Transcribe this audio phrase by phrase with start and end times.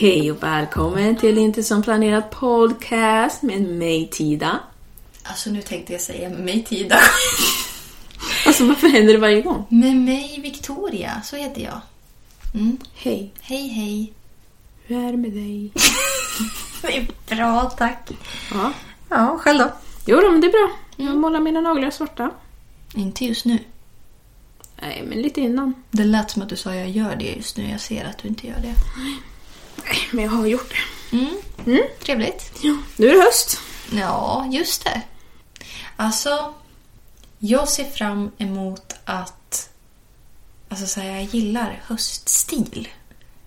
[0.00, 4.58] Hej och välkommen till Inte som planerat podcast med mig Tida.
[5.22, 6.98] Alltså nu tänkte jag säga med mig Tida.
[8.46, 9.66] Alltså varför händer det varje gång?
[9.68, 11.80] med mig Victoria, så heter jag.
[12.54, 12.78] Mm.
[12.94, 14.12] Hej, Hej hej.
[14.86, 15.72] hur är det med dig?
[16.82, 18.10] Det är bra, tack.
[18.50, 18.72] Ja,
[19.08, 19.72] Ja, själv då?
[20.06, 20.70] jo då, men det är bra.
[21.06, 22.30] Jag målar mina naglar svarta.
[22.94, 23.58] Inte just nu.
[24.82, 25.74] Nej, men lite innan.
[25.90, 27.70] Det lät som att du sa jag gör det just nu.
[27.70, 28.74] Jag ser att du inte gör det.
[29.88, 30.70] Nej, men jag har gjort
[31.10, 31.16] det.
[31.16, 31.82] Mm.
[32.00, 32.52] Trevligt.
[32.60, 33.60] Ja, nu är det höst.
[33.92, 35.02] Ja, just det.
[35.96, 36.54] Alltså,
[37.38, 39.70] jag ser fram emot att...
[40.68, 42.88] Alltså så här, jag gillar höststil.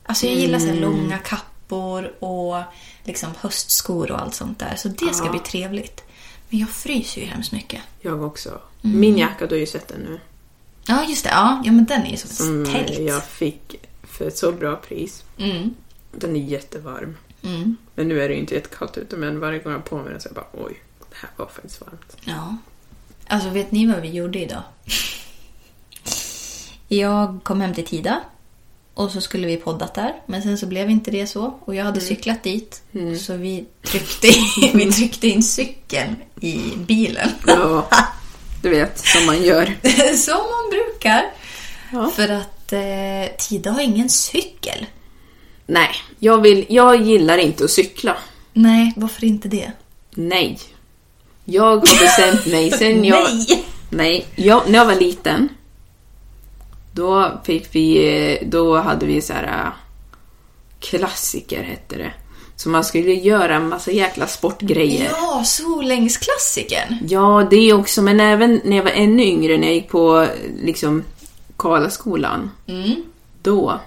[0.06, 2.62] Alltså jag gillar så här, långa kappor och
[3.04, 4.76] liksom höstskor och allt sånt där.
[4.76, 6.04] Så det ska bli trevligt.
[6.50, 7.82] Men jag fryser ju hemskt mycket.
[8.02, 8.62] Jag också.
[8.82, 10.20] Min jacka, du har ju sett den nu.
[10.88, 11.30] Ja, just det.
[11.30, 13.00] Ja, ja men den är ju som ett Som tält.
[13.00, 15.24] jag fick för ett så bra pris.
[15.38, 15.76] Mm.
[16.12, 17.18] Den är jättevarm.
[17.44, 17.78] Mm.
[17.96, 20.22] Men nu är det ju inte jättekallt ute, men varje gång jag på mig den
[20.22, 22.18] så jag bara oj, det här var faktiskt varmt.
[22.25, 22.58] Ja.
[23.28, 24.64] Alltså, vet ni vad vi gjorde idag?
[26.88, 28.22] Jag kom hem till Tida.
[28.94, 30.22] Och så skulle vi poddat där.
[30.25, 31.59] Men sen så blev inte det så.
[31.66, 32.81] Och jag hade cyklat dit.
[33.20, 34.28] Så vi tryckte,
[34.78, 37.30] vi tryckte in cykeln i bilen.
[37.47, 37.90] Ja,
[38.62, 39.66] du vet, som man gör.
[40.18, 41.34] Som man brukar.
[41.91, 42.12] Ja.
[42.16, 44.86] För att eh, Tida har ingen cykel.
[45.69, 48.18] Nej, jag, vill, jag gillar inte att cykla.
[48.53, 49.72] Nej, varför inte det?
[50.12, 50.59] Nej.
[51.46, 53.24] Jag har bestämt mig sen jag...
[53.34, 53.66] Nej!
[53.90, 54.25] Nej.
[54.35, 55.50] Jag, när jag var liten,
[56.94, 58.40] då fick vi...
[58.46, 59.66] Då hade vi så här...
[59.66, 59.72] äh,
[60.79, 62.13] Klassiker hette det.
[62.56, 65.09] Så man skulle göra en massa jäkla sportgrejer.
[65.12, 66.97] Ja, Solängsklassikern.
[67.09, 68.02] Ja, det också.
[68.02, 70.28] Men även när jag var ännu yngre, när jag gick på
[70.63, 71.03] liksom
[71.58, 72.52] Karlaskolan.
[73.41, 73.79] Då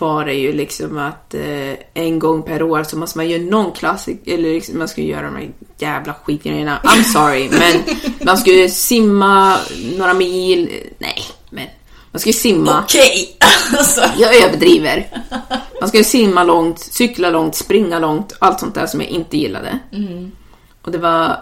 [0.00, 3.72] var det ju liksom att eh, en gång per år så måste man göra någon
[3.72, 6.80] klassik, eller liksom, man skulle göra de här jävla skitgrejerna.
[6.84, 7.96] I'm sorry, men
[8.26, 9.56] man skulle simma
[9.96, 10.70] några mil.
[10.98, 11.66] Nej, men
[12.12, 12.80] man skulle simma.
[12.84, 13.36] Okej!
[13.78, 14.00] Alltså.
[14.18, 15.24] Jag överdriver.
[15.80, 19.78] Man skulle simma långt, cykla långt, springa långt, allt sånt där som jag inte gillade.
[20.82, 21.36] Och det var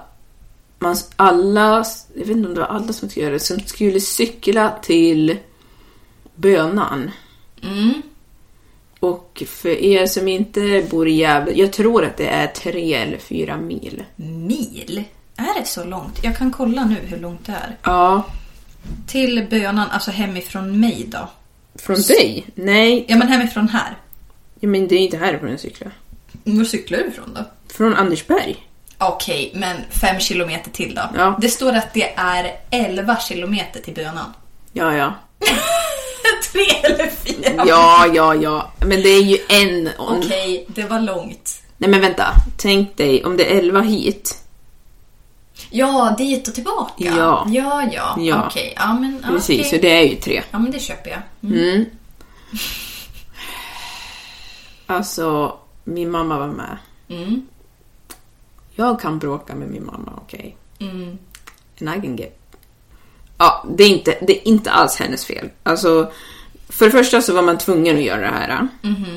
[0.79, 4.01] man, alla, jag vet inte om det var alla som skulle göra det, som skulle
[4.01, 5.37] cykla till
[6.35, 7.11] Bönan.
[9.01, 13.19] Och för er som inte bor i Gävle, jag tror att det är tre eller
[13.19, 14.05] fyra mil.
[14.17, 15.05] Mil?
[15.37, 16.19] Är det så långt?
[16.25, 17.77] Jag kan kolla nu hur långt det är.
[17.83, 18.23] Ja,
[19.07, 21.29] Till bönan, alltså hemifrån mig då?
[21.75, 22.47] från dig?
[22.55, 23.97] Nej, Ja, men hemifrån här.
[24.61, 25.93] ja, men det är inte härifrån jag cyklar.
[26.45, 27.45] Var cyklar du ifrån då?
[27.75, 28.57] Från Andersberg.
[28.99, 31.03] Okej, men fem kilometer till då.
[31.17, 31.39] Ja.
[31.41, 34.33] Det står att det är 11 kilometer till bönan.
[34.73, 35.15] Ja, ja.
[36.53, 37.65] Tre eller fyra?
[37.67, 38.73] Ja, ja, ja.
[38.81, 39.91] Men det är ju en...
[39.99, 41.63] Okej, det var långt.
[41.77, 42.25] Nej men vänta,
[42.57, 44.45] tänk dig om det är 11 hit.
[45.71, 46.93] Ja, dit och tillbaka.
[47.05, 47.47] Ja.
[47.49, 48.17] Ja, ja.
[48.21, 48.47] Ja.
[48.47, 49.71] Okej, ja men ja, Precis, okej.
[49.71, 50.43] så det är ju tre.
[50.51, 51.21] Ja, men det köper jag.
[51.51, 51.59] Mm.
[51.59, 51.85] Mm.
[54.91, 56.77] Alltså, min mamma var med.
[58.75, 60.57] Jag kan bråka med min mamma, okej.
[60.81, 61.19] And
[61.81, 62.35] I can get...
[63.39, 65.49] Ja, det är, inte, det är inte alls hennes fel.
[65.63, 66.13] Alltså,
[66.69, 68.69] för det första så var man tvungen att göra det här.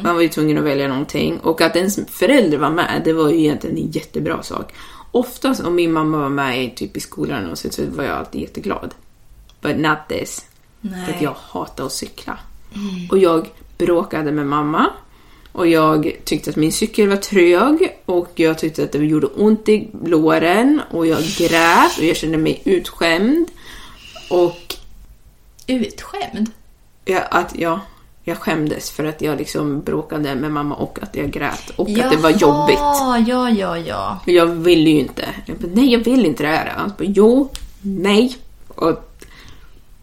[0.04, 1.38] Man var ju tvungen att välja någonting.
[1.38, 4.74] Och att ens förälder var med, det var ju egentligen en jättebra sak.
[5.12, 8.42] Oftast om min mamma var med typ i skolan och så, så var jag alltid
[8.42, 8.94] jätteglad.
[9.62, 10.46] But not this.
[10.82, 12.38] För att jag hatar att cykla.
[13.12, 14.90] Och jag bråkade med mamma.
[15.52, 19.70] Och jag tyckte att min cykel var trög och jag tyckte att det gjorde ont
[19.70, 23.48] i låren och jag grät och jag kände mig utskämd.
[24.32, 24.76] Och
[25.68, 26.52] Utskämd?
[27.06, 27.80] jag, att jag,
[28.24, 32.12] jag skämdes för att jag liksom bråkade med mamma och att jag grät och att
[32.12, 32.78] det var jobbigt.
[32.80, 34.20] Ja, ja, ja, ja.
[34.26, 35.30] Jag ville ju inte.
[35.46, 36.74] Jag bara, nej, jag vill inte det här.
[36.78, 37.50] Han bara, jo,
[37.82, 38.38] nej.
[38.68, 39.22] Och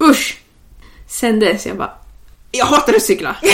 [0.03, 0.41] usch!
[1.07, 1.93] Sen dess, jag bara,
[2.51, 3.37] jag hatar att cykla.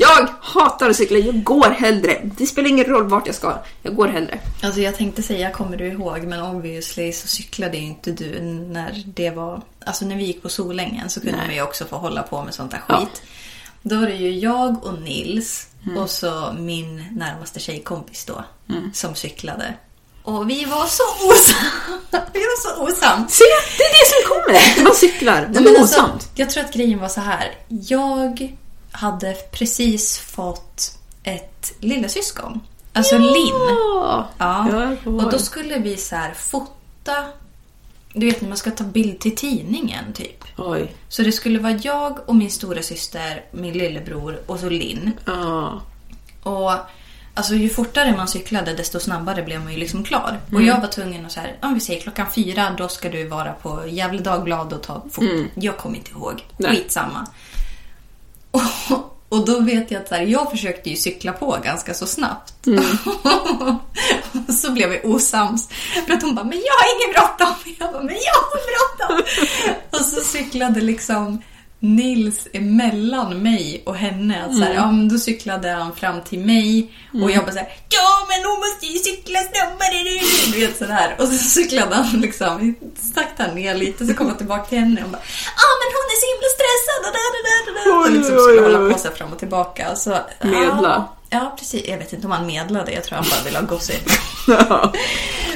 [0.00, 2.20] Jag hatar att cykla, jag går hellre.
[2.24, 4.38] Det spelar ingen roll vart jag ska, jag går hellre.
[4.62, 9.02] Alltså jag tänkte säga kommer du ihåg men obviously så cyklade ju inte du när
[9.06, 9.62] det var...
[9.84, 11.46] Alltså när vi gick på Solängen så kunde Nej.
[11.46, 12.98] man ju också få hålla på med sånt där Ja.
[13.00, 13.22] skit.
[13.82, 15.68] Då var det ju jag och Nils
[15.98, 18.44] och så min närmaste tjejkompis då
[18.92, 19.74] som cyklade.
[20.22, 21.54] Och vi var så osams.
[22.32, 23.32] vi var så osams.
[23.34, 23.44] Se,
[23.78, 24.82] det är det som kommer!
[24.84, 27.54] Man cyklar, Nej, man men är alltså, jag tror att grejen var så här.
[27.68, 28.56] Jag
[28.92, 32.60] hade precis fått ett lillasyskon.
[32.92, 33.54] Alltså Linn.
[33.68, 34.66] Ja, Ja.
[34.70, 37.24] Ja, och då skulle vi så här fota...
[38.12, 40.44] Du vet när man ska ta bild till tidningen typ.
[40.56, 40.94] Oj.
[41.08, 45.12] Så det skulle vara jag och min stora syster, min lillebror och så Linn.
[45.26, 45.82] Ja.
[46.42, 46.72] Och
[47.34, 50.40] alltså, ju fortare man cyklade desto snabbare blev man ju liksom klar.
[50.52, 53.28] Och jag var tvungen att så här, om vi säger klockan fyra, då ska du
[53.28, 55.44] vara på Gävle Dagblad och ta foto.
[55.54, 56.44] Jag kommer inte ihåg.
[56.56, 56.70] Nej.
[56.76, 57.26] Skitsamma.
[58.58, 62.06] Och, och då vet jag att så här, jag försökte ju cykla på ganska så
[62.06, 62.54] snabbt.
[64.48, 65.68] och så blev vi osams.
[66.06, 67.74] För att hon bara, men jag har ingen bråttom.
[67.78, 69.26] Jag bara, men jag har bråttom.
[70.00, 71.42] och så cyklade liksom
[71.80, 74.44] Nils emellan mig och henne.
[74.44, 76.92] Att så här, ja, men då cyklade han fram till mig
[77.22, 80.20] och jag bara så här, ja men hon måste ju cykla snabbare.
[80.52, 81.16] Du vet sådär.
[81.18, 82.74] Och så cyklade han liksom
[83.14, 85.22] sakta ner lite så kom han tillbaka till henne och bara,
[85.60, 87.98] ja men hon är så himla stressad och där, där, där, där.
[87.98, 89.90] Och liksom skulle hålla på sig fram och tillbaka.
[89.92, 91.08] Och Så, Medla.
[91.30, 91.88] Ja, ja, precis.
[91.88, 92.92] Jag vet inte om han medlade.
[92.92, 94.10] Jag tror han bara ville ha gossip.
[94.46, 94.92] ja,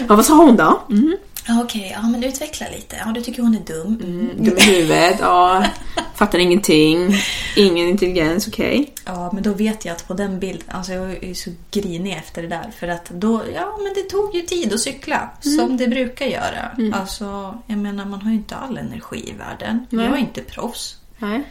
[0.08, 0.82] vad sa hon då?
[0.90, 1.16] Mm.
[1.46, 2.96] Ja, Okej, ja men utveckla lite.
[3.06, 4.00] Ja, du tycker hon är dum.
[4.02, 4.44] Mm.
[4.44, 5.64] Dum i huvudet, ja.
[6.14, 7.14] Fattar ingenting.
[7.56, 8.94] Ingen intelligens, okej.
[9.04, 12.12] Ja, men då vet jag att på den bilden, alltså jag är ju så grinig
[12.12, 12.70] efter det där.
[12.78, 15.30] För att då, ja men det tog ju tid att cykla.
[15.40, 16.92] Som det brukar göra.
[16.92, 19.86] Alltså, jag menar man har ju inte all energi i världen.
[19.90, 20.04] Nej.
[20.06, 20.96] Jag är inte proffs.
[21.18, 21.42] Nej.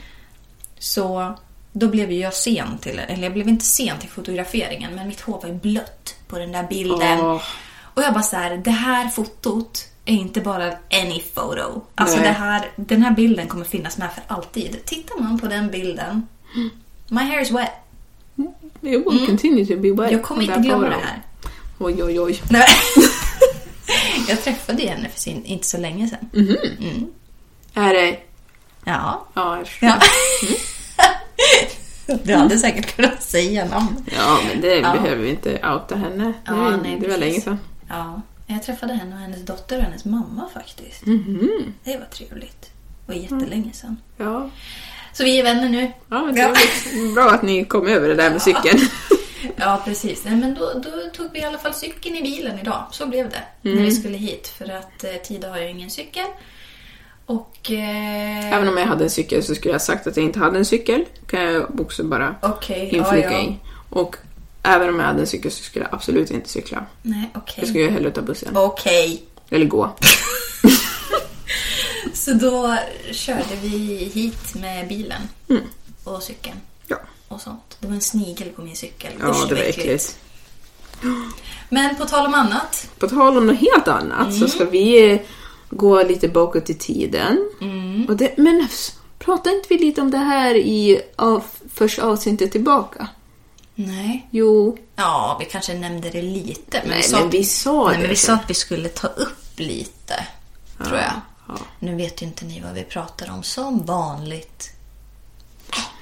[0.80, 1.36] Så
[1.72, 4.96] då blev ju jag sen till, eller jag blev inte sen till fotograferingen.
[4.96, 7.20] Men mitt hår var ju blött på den där bilden.
[7.20, 7.42] Åh.
[7.94, 11.82] Och jag bara så här, det här fotot är inte bara any photo.
[11.96, 12.26] Alltså Nej.
[12.26, 14.86] det här, den här bilden kommer finnas med för alltid.
[14.86, 16.28] Tittar man på den bilden,
[17.08, 17.72] my hair is wet.
[18.82, 20.00] It will continue to be wet.
[20.00, 20.12] Mm.
[20.12, 21.00] Jag kommer inte glömma photo.
[21.00, 21.22] det här.
[21.80, 22.42] Oj, oj, oj.
[22.50, 22.68] Nej.
[24.28, 26.30] jag träffade henne för sin, inte så länge sedan.
[27.74, 28.20] Är det...
[28.86, 29.28] Ja.
[29.34, 29.90] Ja, jag förstår.
[29.90, 30.00] ja.
[32.24, 34.06] du hade säkert kunnat säga namn.
[34.18, 36.34] Ja, men det behöver vi inte outa henne.
[36.46, 37.60] Ja, nej, det var länge sedan.
[37.92, 38.22] Ja.
[38.48, 41.02] Jag träffade henne och hennes dotter och hennes mamma faktiskt.
[41.84, 42.62] Det var trevligt.
[43.06, 43.98] Det var jättelänge sedan.
[44.18, 44.50] Ja,
[45.14, 45.92] Så vi är vänner nu.
[46.10, 46.54] ja men Ja.
[46.56, 47.16] trevligt.
[47.16, 48.80] Bra att ni kom över det där med cykeln.
[49.56, 50.24] Ja, precis.
[50.26, 52.84] Men då, då tog vi i alla fall cykeln i bilen idag.
[52.92, 53.44] Så blev det.
[53.62, 54.48] När vi skulle hit.
[54.48, 56.26] För att eh, Tida har ju ingen cykel.
[57.26, 57.72] Och...
[57.72, 60.40] Eh, Även om jag hade en cykel så skulle jag ha sagt att jag inte
[60.40, 61.06] hade en cykel.
[61.28, 63.42] kan jag också bara ja, inflika ja.
[63.42, 63.56] i.
[63.90, 64.16] Och
[64.64, 66.86] även om jag hade en cykel så skulle jag absolut inte cykla.
[67.02, 67.56] Nej, okej.
[67.58, 68.58] Jag skulle hellre ta bussen.
[68.58, 69.24] Okej.
[69.50, 69.96] Eller gå.
[72.14, 72.78] Så då
[73.12, 75.22] körde vi hit med bilen.
[75.50, 75.62] Mm.
[76.04, 76.58] Och cykeln.
[76.88, 77.78] Ja, Och sånt.
[77.80, 79.12] Det var en snigel på min cykel.
[79.20, 80.18] ja Usch, det var vad äckligt.
[81.70, 82.90] Men på tal om annat.
[83.00, 84.40] På tal om något helt annat Mm.
[84.40, 85.20] så ska vi eh,
[85.70, 87.50] gå lite bakåt i tiden.
[87.62, 88.06] Mm.
[88.10, 92.52] Och det, men s- pratade inte vi lite om det här i av, första avsnittet
[92.52, 93.08] tillbaka?
[93.88, 94.28] Nej.
[94.32, 96.82] Jo, Ja, vi kanske nämnde det lite.
[96.84, 98.90] Men Nej, vi sa, men vi sa nej, det men vi sa att vi skulle
[98.90, 100.26] ta upp lite.
[100.86, 101.12] Tror jag.
[101.48, 101.54] ja.
[101.80, 104.70] Nu vet ju inte ni vad vi pratar om som vanligt.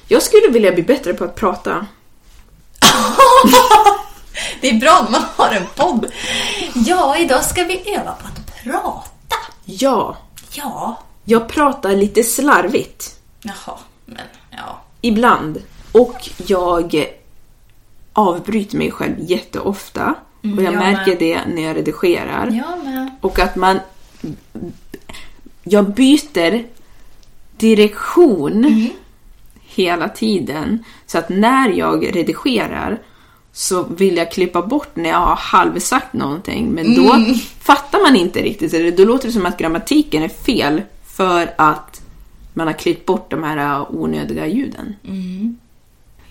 [0.07, 1.85] jag skulle vilja bli bättre på att prata.
[4.61, 6.05] Det är bra när man har en podd.
[6.75, 9.35] Ja, idag ska vi öva på att prata.
[9.65, 10.17] Ja,
[10.51, 10.99] Ja.
[11.25, 13.15] jag pratar lite slarvigt.
[13.41, 14.81] Jaha, men ja.
[15.01, 15.61] Ibland.
[15.91, 17.15] Och jag
[18.19, 20.15] avbryter mig själv jätteofta.
[20.41, 21.19] och jag jag märker med.
[21.19, 22.47] det när jag redigerar.
[22.47, 23.09] Jag.
[23.21, 23.79] Och att man...
[25.63, 26.63] Jag byter
[27.57, 28.89] direktion
[29.61, 30.83] hela tiden.
[31.05, 33.01] Så att när jag redigerar
[33.51, 36.69] så vill jag klippa bort när jag har halvsagt någonting.
[36.71, 37.25] Men då
[37.59, 38.73] fattar man inte riktigt.
[38.73, 42.01] Eller Då låter det som att grammatiken är fel för att
[42.53, 44.95] man har klippt bort de här onödiga ljuden.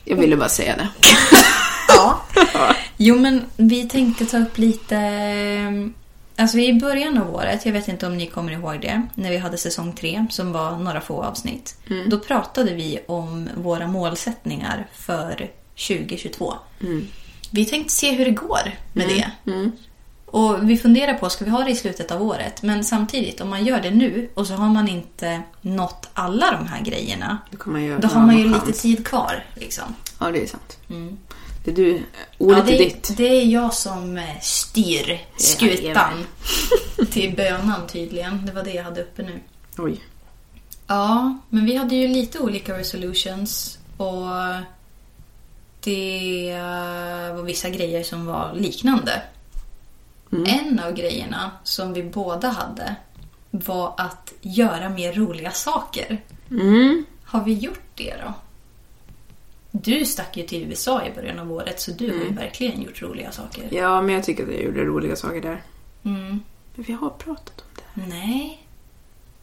[0.05, 0.89] Jag ville bara säga det.
[1.99, 2.23] Ja.
[2.97, 4.99] Jo, men vi tänkte ta upp lite...
[6.37, 9.37] Alltså i början av året, jag vet inte om ni kommer ihåg det, när vi
[9.39, 11.77] hade säsong tre som var några få avsnitt.
[12.09, 15.51] Då pratade vi om våra målsättningar för
[15.89, 16.55] 2022.
[17.51, 19.31] Vi tänkte se hur det går med det.
[20.27, 22.63] Och vi funderar på, ska vi ha det i slutet av året?
[22.63, 26.67] Men samtidigt, om man gör det nu och så har man inte nått alla de
[26.67, 27.39] här grejerna.
[27.51, 27.57] Då,
[28.01, 28.83] Då har man ju en lite chans.
[28.83, 29.45] tid kvar.
[29.55, 29.85] Liksom.
[30.21, 30.79] Ja, det är sant.
[31.69, 32.03] Det är du.
[32.39, 33.17] Ordet Ja, är det, ditt.
[33.17, 36.27] det är jag som eh, styr skutan
[37.11, 38.47] till bönan tydligen.
[38.47, 39.41] Det var det jag hade uppe nu.
[39.79, 40.01] Oj.
[40.87, 44.27] Ja, men vi hade ju lite olika resolutions och
[45.81, 46.53] det
[47.35, 49.23] var vissa grejer som var liknande.
[50.47, 52.95] En av grejerna som vi båda hade
[53.51, 56.23] var att göra mer roliga saker.
[56.51, 57.05] Mm.
[57.25, 58.35] Har vi gjort det då?
[59.83, 63.03] Du stack ju till USA i början av året så du har ju verkligen gjort
[63.03, 63.69] roliga saker.
[63.71, 65.63] Ja, men jag tycker att jag gjorde roliga saker där.
[66.05, 66.41] Mm.
[66.75, 68.17] Men vi har pratat om det.
[68.17, 68.67] Nej,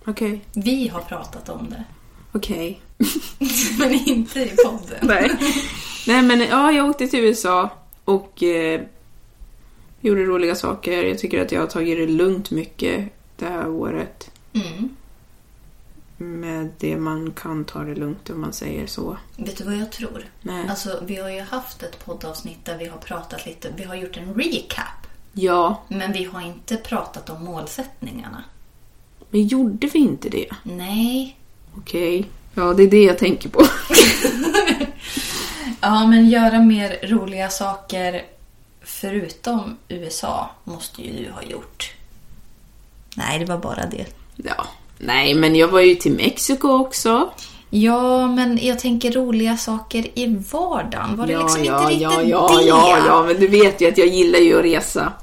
[0.05, 0.41] Okej.
[0.53, 1.83] vi har pratat om det.
[2.31, 2.81] Okej.
[3.79, 4.97] Men inte i podden.
[5.01, 5.31] Nej.
[6.07, 7.69] Nej, men ja, jag åkte till USA
[8.05, 8.81] och eh,
[10.01, 11.03] gjorde roliga saker.
[11.03, 14.31] Jag tycker att jag har tagit det lugnt mycket det här året.
[14.53, 14.84] Mm.
[16.17, 19.17] Med det man kan ta det lugnt om man säger så.
[19.37, 20.25] Vet du vad jag tror?
[20.41, 20.67] Nej.
[20.69, 23.73] Alltså, vi har ju haft ett poddavsnitt där vi har pratat lite.
[23.77, 25.07] Vi har gjort en recap.
[25.33, 28.43] Ja, Men vi har inte pratat om målsättningarna.
[29.29, 30.49] men gjorde vi inte det?
[30.63, 31.37] Nej.
[31.77, 32.29] Okej.
[32.53, 33.61] Ja, det är det jag tänker på.
[35.81, 38.25] Ja, men göra mer roliga saker
[38.81, 41.93] förutom USA måste ju du ha gjort.
[43.15, 44.05] Nej, det var bara det.
[44.35, 44.67] Ja.
[44.97, 47.29] Nej, men jag var ju till Mexiko också.
[47.69, 51.15] Ja, men jag tänker roliga saker i vardagen.
[51.15, 52.63] Var det ja, liksom ja, inte ja, riktigt ja, det?
[52.63, 55.13] ja, ja, men du vet ju att jag gillar ju att resa.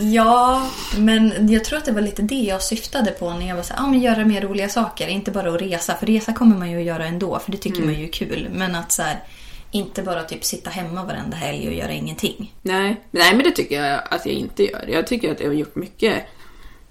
[0.00, 3.62] Ja, men jag tror att det var lite det jag syftade på när jag var
[3.62, 5.08] så här, ah, men göra mer roliga saker.
[5.08, 7.82] Inte bara att resa, för resa kommer man ju att göra ändå, för det tycker
[7.82, 8.48] man ju är kul.
[8.52, 9.24] Men att så här,
[9.70, 12.54] inte bara typ sitta hemma varenda helg och göra ingenting.
[12.62, 14.84] Nej, nej men det tycker jag att jag inte gör.
[14.88, 16.14] Jag tycker att jag har gjort mycket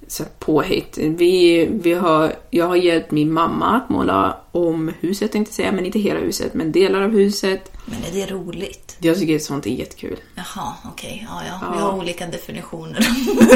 [0.08, 0.98] så påhitt.
[0.98, 5.86] Vi, vi har, jag har hjälpt min mamma att måla om huset, tänkte säga, men
[5.86, 7.72] inte hela huset, men delar av huset.
[7.86, 8.98] Men är det roligt?
[9.00, 10.18] Jag tycker sånt är jättekul.
[10.36, 11.28] Jaha, okej.
[11.30, 11.74] Ja, ja.
[11.74, 13.08] Vi har olika definitioner.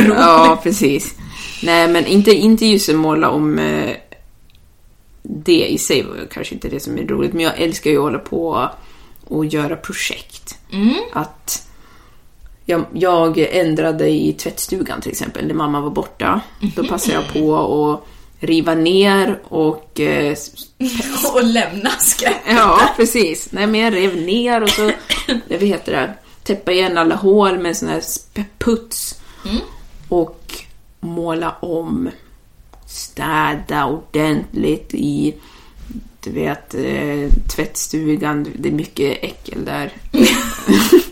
[0.09, 1.15] Ja, precis.
[1.63, 3.95] Nej, men inte, inte just att måla om eh,
[5.23, 8.03] det i sig var kanske inte det som är roligt, men jag älskar ju att
[8.03, 8.69] hålla på
[9.27, 10.57] och göra projekt.
[11.13, 11.67] Att
[12.71, 16.41] jag, jag ändrade i tvättstugan till exempel, när mamma var borta.
[16.75, 18.03] Då passade jag på att
[18.39, 20.37] riva ner och eh,
[21.33, 22.35] och lämna skräp.
[22.47, 23.51] Ja, precis.
[23.51, 24.91] Nej, men jag rev ner och så,
[25.49, 26.13] vad heter det,
[26.43, 28.01] täppa igen alla hål med sån här
[28.57, 29.21] puts.
[30.09, 30.65] Och
[30.99, 32.09] måla om,
[32.85, 35.35] städa ordentligt i,
[36.23, 38.47] du vet, eh, tvättstugan.
[38.55, 39.91] Det är mycket äckel där.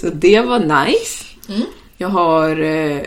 [0.00, 1.24] så det var nice.
[1.96, 3.00] Jag har eh,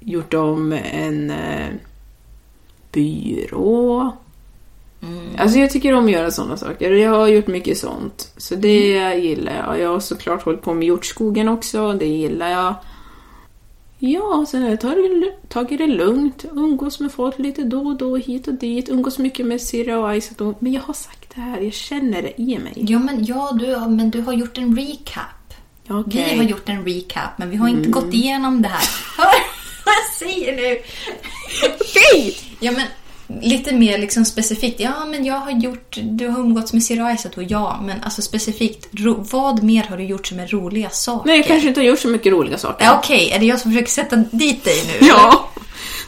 [0.00, 1.66] gjort om en eh,
[2.92, 4.12] byrå.
[5.38, 6.90] Alltså jag tycker om att göra sådana saker.
[6.92, 8.32] Jag har gjort mycket sånt.
[8.36, 9.80] Så det gillar jag.
[9.80, 11.92] Jag har såklart hållit på med hjortskogen också.
[11.92, 12.74] Det gillar jag.
[13.98, 16.44] Ja, sen har jag tagit, det- tagit det lugnt.
[16.52, 18.88] Umgås med folk lite då och då, hit och dit.
[18.88, 22.40] Umgås mycket med Sirra och och- Men jag har sagt det här, jag känner det
[22.42, 22.72] i mig.
[22.76, 25.22] Ja, men, ja du, men du har gjort en recap.
[25.86, 25.94] Ja.
[25.94, 26.04] Mm.
[26.10, 28.88] Vi har gjort en recap, men vi har inte gått igenom det här.
[29.16, 29.24] Hör
[29.84, 30.78] vad jag säger nu?
[31.80, 32.36] Okej!
[32.60, 32.86] Ja, men
[33.42, 34.80] lite mer liksom specifikt.
[34.80, 35.98] Ja, men jag har gjort...
[36.02, 38.88] Du har umgåtts med Siri Aisat och ja, men alltså specifikt.
[38.92, 41.26] Ro, vad mer har du gjort som är roliga saker?
[41.26, 42.84] Nej, jag kanske inte har gjort så mycket roliga saker.
[42.84, 45.06] Ja, Okej, är det jag som försöker sätta dit dig nu?
[45.06, 45.50] Ja.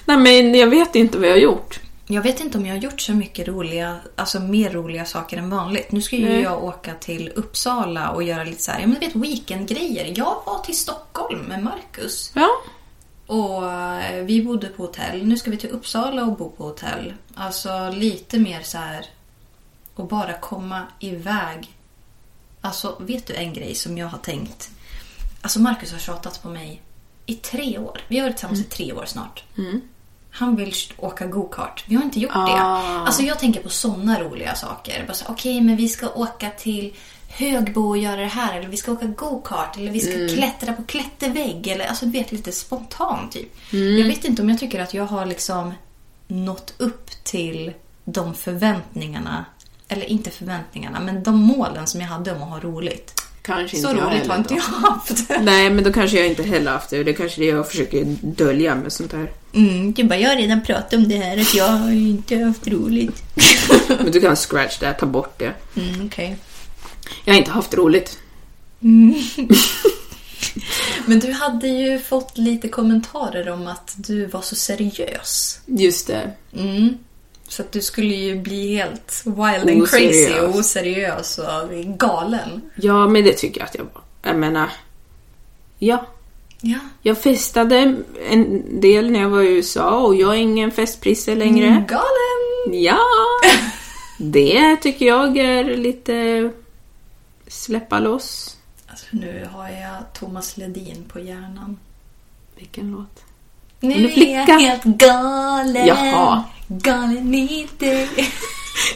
[0.04, 1.80] Nej, men jag vet inte vad jag har gjort.
[2.11, 5.50] Jag vet inte om jag har gjort så mycket roliga, alltså mer roliga saker än
[5.50, 5.93] vanligt.
[5.93, 6.41] Nu ska ju Nej.
[6.43, 10.12] jag åka till Uppsala och göra lite så här, ja men du vet weekendgrejer.
[10.17, 12.33] Jag var till Stockholm med Marcus.
[12.35, 12.49] Ja.
[13.27, 15.27] Och eh, vi bodde på hotell.
[15.27, 17.15] Nu ska vi till Uppsala och bo på hotell.
[17.35, 19.07] Alltså lite mer så här
[19.95, 21.77] och bara komma iväg.
[22.61, 24.71] Alltså vet du en grej som jag har tänkt?
[25.43, 26.83] Alltså Marcus har tjatat på mig
[27.27, 28.00] i tre år.
[28.09, 28.67] Vi har varit tillsammans Mm.
[28.69, 29.45] i tre år snart.
[30.38, 31.85] Han vill åka go-kart.
[31.87, 32.38] Vi har inte gjort det.
[32.38, 33.04] Ah.
[33.07, 35.04] Alltså jag tänker på såna roliga saker.
[35.07, 36.95] Bara så, Okej, men vi ska åka till
[37.28, 38.59] Högbo och göra det här.
[38.59, 39.76] Eller vi ska åka go-kart.
[39.76, 40.28] Eller vi ska Mm.
[40.28, 41.66] klättra på klättervägg.
[41.66, 43.73] Eller alltså du vet lite spontant typ.
[43.73, 43.99] Mm.
[43.99, 45.73] Jag vet inte om jag tycker att jag har liksom
[46.28, 47.73] nått upp till
[48.04, 49.45] de förväntningarna.
[49.88, 53.14] Eller inte förväntningarna, men de målen som jag hade om att ha roligt.
[53.49, 55.31] Kanske Så inte jag roligt har inte jag haft.
[55.40, 57.05] Nej, men då kanske jag inte heller haft det.
[57.05, 59.33] Det är kanske det jag försöker dölja med sånt här.
[59.55, 62.69] Mm, du bara, jag har redan pratat om det här, att jag har inte haft
[62.69, 63.23] roligt.
[63.88, 65.52] Men du kan scratch det, ta bort det.
[65.76, 66.37] Mm, okej.
[67.25, 68.19] Jag har inte haft roligt.
[71.07, 75.61] Men du hade ju fått lite kommentarer om att du var så seriös.
[75.67, 76.31] Just det.
[76.57, 76.99] Mm.
[77.49, 80.43] Så att du skulle ju bli helt wild and crazy Oseriös.
[80.43, 82.61] och oseriös och galen.
[82.75, 84.02] Ja, men det tycker jag att jag var.
[84.23, 84.71] Jag menar,
[85.78, 86.07] ja.
[86.61, 86.78] Ja.
[87.02, 87.97] Jag festade
[88.31, 91.67] en del när jag var i USA och jag är ingen festprisse längre.
[91.67, 92.83] Mm, Galen!
[92.85, 93.00] Ja!
[94.21, 96.50] Det tycker jag är lite
[97.47, 98.57] släppa loss.
[98.87, 101.78] Alltså, nu har jag Thomas Ledin på hjärnan.
[102.57, 103.25] Vilken låt?
[103.81, 105.87] Nu är jag helt galen.
[105.87, 106.45] Jaha.
[106.69, 108.09] Galen i dig.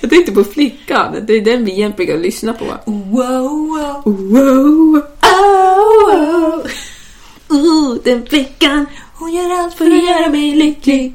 [0.00, 1.16] Jag tänkte på Flickan.
[1.26, 2.64] Det är den vi egentligen brukar lyssna på.
[2.86, 4.02] Wow, wow.
[4.04, 5.02] Wow!
[7.48, 7.96] Oh, oh.
[8.04, 11.12] Den flickan, Hon gör allt får göra mig lycklig.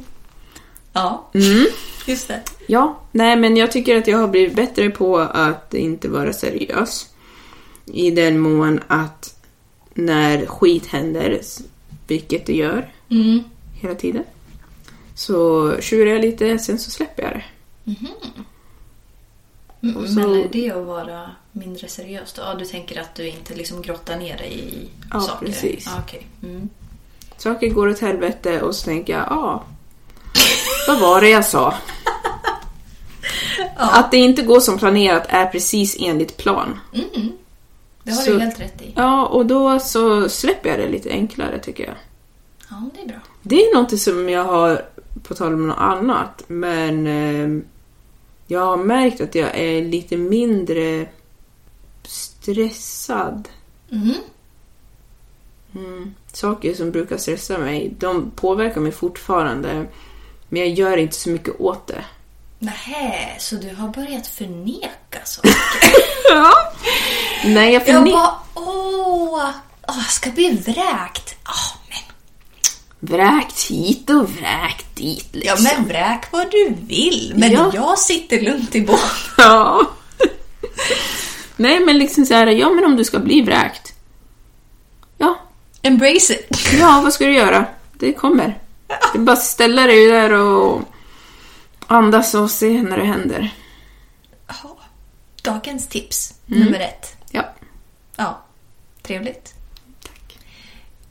[0.93, 1.65] Ja, Mm.
[2.05, 2.41] just det.
[2.67, 7.05] Ja, nej men jag tycker att jag har blivit bättre på att inte vara seriös.
[7.85, 9.35] I den mån att
[9.93, 11.39] när skit händer,
[12.07, 13.39] vilket det gör Mm.
[13.81, 14.23] hela tiden,
[15.17, 17.43] så tjurar jag lite, sen så släpper jag det.
[19.99, 22.41] Och så- Men är det att vara mindre seriös då?
[22.41, 25.45] Ja, du tänker att du inte liksom grottar ner dig i Ja, saker?
[25.45, 25.83] precis.
[25.85, 26.27] Ja, okej.
[26.43, 26.69] Mm.
[27.37, 29.63] Saker går åt helvete och så tänker jag, ja,
[30.87, 31.73] vad var det jag sa?
[33.75, 36.79] Att det inte går som planerat är precis enligt plan.
[38.03, 38.93] Det har Så- du helt rätt i.
[38.95, 41.95] Ja, och då så släpper jag det lite enklare tycker jag.
[42.69, 43.17] Ja, det är bra.
[43.41, 44.85] Det är något som jag har,
[45.27, 47.63] på tal om något annat, men eh,
[48.47, 51.07] jag har märkt att jag är lite mindre
[52.03, 53.49] stressad.
[53.89, 54.13] Mhm.
[55.75, 56.13] Mm.
[56.33, 59.85] Saker som brukar stressa mig, de påverkar mig fortfarande,
[60.49, 62.05] men jag gör inte så mycket åt det.
[62.59, 65.51] Nähä, så du har börjat förneka saker?
[66.29, 66.51] Ja.
[67.45, 69.49] Nej, jag jag förne- bara, åh,
[69.87, 71.35] åh, jag ska bli vräkt.
[71.43, 71.76] Men,
[72.99, 75.63] Vräkt hit och vräkt dit ja, liksom.
[75.63, 77.33] men vräk vad du vill.
[77.35, 77.71] Men Ja.
[77.73, 79.07] jag sitter lugnt i båten.
[79.37, 79.81] Ja.
[81.55, 83.93] Nej, men liksom så här, ja men om du ska bli vräkt.
[85.17, 85.39] Ja,
[85.81, 86.57] Embrace it.
[86.79, 87.65] ja vad ska du göra?
[87.93, 88.57] Det kommer.
[89.13, 90.81] Är bara ställa dig där och
[91.87, 93.53] andas och se när det händer.
[95.41, 96.59] Dagens tips, Mm.
[96.59, 97.15] nummer ett.
[97.31, 97.53] Ja.
[98.15, 98.41] Ja,
[99.03, 99.53] trevligt.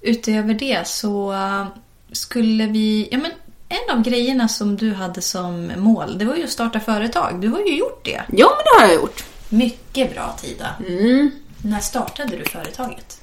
[0.07, 1.66] Utöver det så äh,
[2.12, 3.09] skulle vi...
[3.11, 3.31] Ja, men
[3.69, 7.40] en av grejerna som du hade som mål, det var ju att starta företag.
[7.40, 8.23] Du har ju gjort det.
[8.33, 9.25] Ja, men det har jag gjort.
[9.49, 10.71] Mycket bra, Tida.
[10.88, 11.31] Mm.
[11.62, 13.21] När startade du företaget?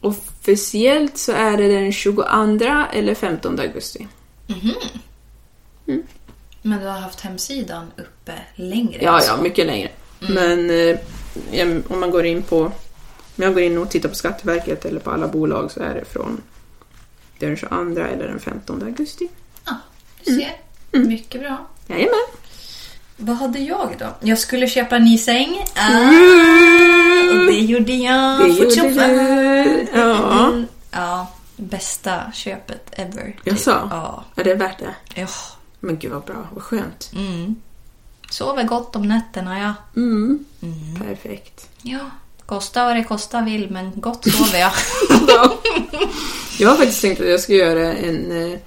[0.00, 2.22] Officiellt så är det den 22
[2.92, 4.06] eller 15 augusti.
[6.62, 9.28] Men du har haft hemsidan uppe längre Ja, än så.
[9.30, 9.88] ja, mycket längre.
[10.20, 12.72] Men eh, om man går in på...
[13.38, 16.04] Om jag går in och tittar på Skatteverket eller på alla bolag så är det
[16.04, 16.40] från
[17.38, 19.28] den 22 eller den 15 augusti.
[19.66, 19.76] Ja,
[20.24, 20.56] du ser.
[20.92, 21.08] Mm.
[21.08, 21.66] Mycket bra.
[21.86, 22.12] Jajamän.
[23.16, 24.06] Vad hade jag då?
[24.20, 25.64] Jag skulle köpa en ny säng.
[25.76, 26.08] Ah,
[27.40, 28.40] och det gjorde jag.
[28.40, 29.86] Det gjorde du.
[29.94, 30.48] Ja.
[30.48, 33.24] Mm, Ja, bästa köpet ever.
[33.24, 33.46] typ.
[33.46, 33.88] Jaså?
[33.90, 34.24] Ja.
[34.36, 34.94] Är det värt det?
[35.20, 35.26] ja.
[35.80, 37.10] Men gud vad bra, vad skönt.
[37.14, 37.54] Mm.
[38.30, 39.74] Sover gott om nätterna, ja.
[39.96, 40.44] Mm.
[41.06, 41.68] Perfekt.
[41.82, 41.98] Ja,
[42.48, 44.72] kosta vad det kosta vill, men gott sover jag.
[45.28, 45.58] Ja.
[46.58, 48.58] Jag har faktiskt tänkt att jag ska göra en, eh,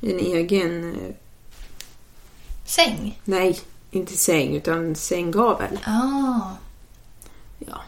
[0.00, 0.94] en egen...
[0.94, 0.98] eh,
[2.66, 3.18] Säng?
[3.24, 3.58] Nej,
[3.90, 5.78] inte säng utan sänggavel.
[5.84, 6.40] Ah,
[7.66, 7.80] Ja,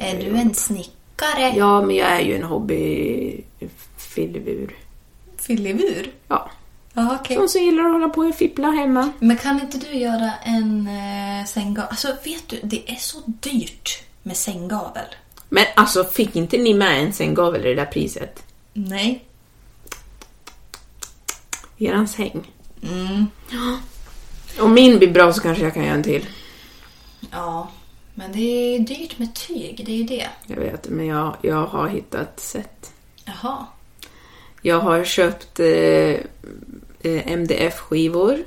[0.00, 1.52] är du en snickare?
[1.56, 4.76] Ja, men jag är ju en hobbyfillebur.
[5.38, 6.12] Fyllivur?
[6.28, 6.50] Ja.
[6.92, 7.36] Ja, okej.
[7.36, 9.10] Sån som gillar att hålla på och fippla hemma.
[9.18, 11.90] Men kan inte du göra en eh, sänggavel?
[11.90, 15.06] Alltså, vet du, det är så dyrt med sänggavel.
[15.48, 18.42] Men alltså, fick inte ni med en sänggavel i det där priset?
[18.72, 19.24] Nej.
[21.78, 22.52] Eran säng.
[22.82, 23.26] Mm.
[24.60, 26.26] Om min blir bra så kanske jag kan göra en till.
[27.30, 27.70] Ja,
[28.14, 30.28] Men det är dyrt med tyg, det är ju det.
[30.46, 32.92] Jag vet, men jag, jag har hittat sätt.
[33.24, 33.66] Jaha.
[34.62, 38.44] Jag har köpt eh, eh, MDF-skivor.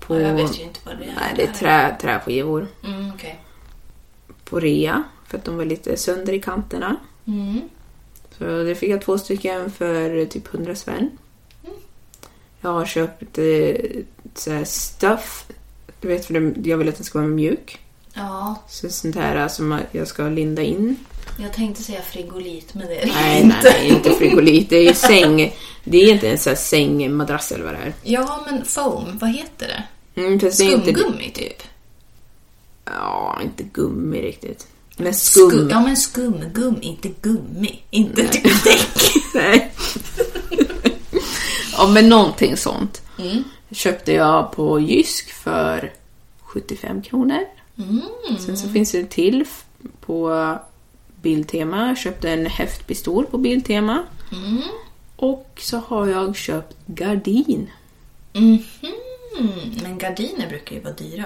[0.00, 1.14] På, Ja, jag vet ju inte vad det är.
[1.20, 2.68] Nej, det är trä, träskivor.
[2.84, 3.40] Mm, okej.
[4.54, 6.96] På rea, för att de var lite sönder i kanterna.
[7.26, 7.60] Mm.
[8.38, 11.10] Så det fick jag två stycken för typ 100 spänn.
[11.64, 11.76] Mm.
[12.60, 13.76] Jag har köpt eh,
[14.34, 15.46] så stuff.
[16.00, 17.78] Du vet, för jag vill att den ska vara mjuk.
[18.14, 20.96] Ja, Så sånt här som jag ska linda in.
[21.42, 24.70] jag tänkte säga frigolit, men det är det Nej, nej, nej, inte frigolit.
[24.70, 25.54] Det är ju säng.
[25.84, 27.92] Det är inte en sån här sängmadrass eller vad det är.
[28.02, 29.84] Ja, men foam, vad heter det?
[30.20, 31.62] Mm, inte- Skumgummi, typ.
[32.84, 34.66] Ja, inte gummi riktigt.
[34.96, 35.50] Men skum.
[35.50, 37.82] Skum, ja, men skumgummi, inte gummi.
[37.90, 38.88] Inte typ däck.
[39.34, 39.72] Nej.
[41.76, 43.02] ja, men någonting sånt.
[43.70, 45.92] Köpte jag på Jysk för
[46.40, 47.38] 75 kronor.
[48.46, 49.64] Sen så finns det till f-
[50.00, 50.48] på
[51.22, 51.86] Biltema.
[51.88, 54.02] Jag köpte en häftpistol på Biltema.
[55.16, 57.70] Och så har jag köpt gardin.
[58.32, 58.58] Mhm.
[59.82, 61.24] Men gardiner brukar ju vara dyra.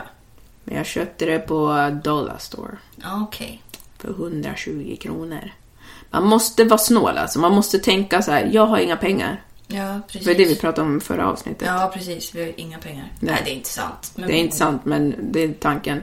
[0.69, 3.63] Men jag köpte det på Dollar Store Ja, okej.
[3.99, 5.53] för 120 kronor.
[6.11, 7.39] Man måste vara snål alltså.
[7.39, 9.43] Man måste tänka så här, jag har inga pengar.
[9.67, 10.27] Ja, precis.
[10.27, 11.69] Var det vi pratade om i förra avsnittet.
[11.69, 12.35] Ja, precis.
[12.35, 13.13] Vi har inga pengar.
[13.21, 14.13] Nej, det är inte sant.
[14.15, 15.99] Men Det är inte sant, men det är tanken.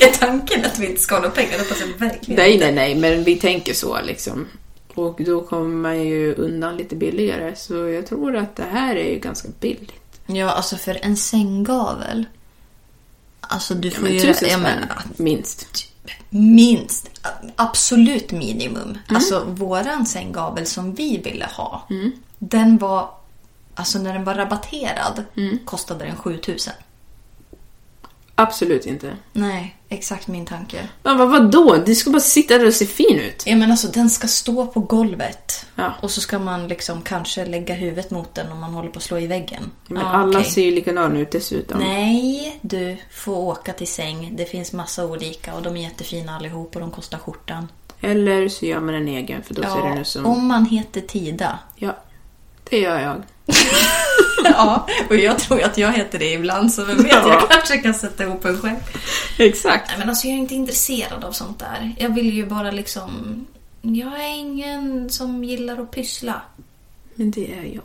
[0.00, 1.58] är tanken att vi inte ska ha några pengar?
[1.58, 4.46] Det verkligen Nej, nej, nej, men vi tänker så liksom.
[4.94, 7.56] Och då kommer man ju undan lite billigare.
[7.56, 9.92] Så jag tror att det här är ju ganska billigt.
[10.26, 12.26] Ja, alltså för en sänggavel.
[13.50, 14.20] Alltså du får Men ju...
[14.20, 15.88] tusen ja, men, minst.
[16.30, 17.10] minst.
[17.56, 18.98] absolut minimum.
[19.08, 21.86] Alltså våran sänggavel som vi ville ha.
[22.38, 23.10] Den var...
[23.74, 25.24] Alltså när den var rabatterad
[25.64, 26.72] kostade den 7000.
[28.42, 29.16] Absolut inte.
[29.32, 30.88] Nej, exakt min tanke.
[31.02, 31.76] Men vad, vadå?
[31.86, 33.42] Du ska bara sitta där och se fin ut.
[33.46, 35.66] Ja men alltså den ska stå på golvet.
[35.74, 35.92] Ja.
[36.00, 39.02] Och så ska man liksom kanske lägga huvudet mot den om man håller på att
[39.02, 39.70] slå i väggen.
[39.88, 40.50] Men Ja, alla okej.
[40.50, 41.78] ser ju likadana ut dessutom.
[41.78, 44.30] Nej, du får åka till säng.
[44.36, 47.68] Det finns massa olika och de är jättefina allihop och de kostar skjortan.
[48.00, 50.26] Eller så gör man en egen, för då ser den ut som...
[50.26, 51.58] om man heter Tida.
[51.76, 51.96] Ja,
[52.70, 53.22] det gör jag.
[54.44, 57.28] ja, och jag tror att jag heter det ibland så vem vet, Ja.
[57.40, 58.76] jag kanske kan sätta ihop en själv.
[59.38, 59.88] Exakt.
[59.88, 61.94] Nej men alltså jag är inte intresserad av sånt där.
[61.98, 63.10] Jag vill ju bara liksom...
[63.82, 66.42] Jag är ingen som gillar att pyssla.
[67.14, 67.82] Men det är jag.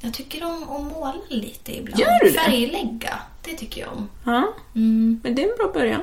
[0.00, 2.00] Jag tycker om att måla lite ibland.
[2.00, 2.38] Gör du det?
[2.38, 4.08] Färglägga, det tycker jag om.
[4.24, 6.00] Ja, Mm, men det är en bra början.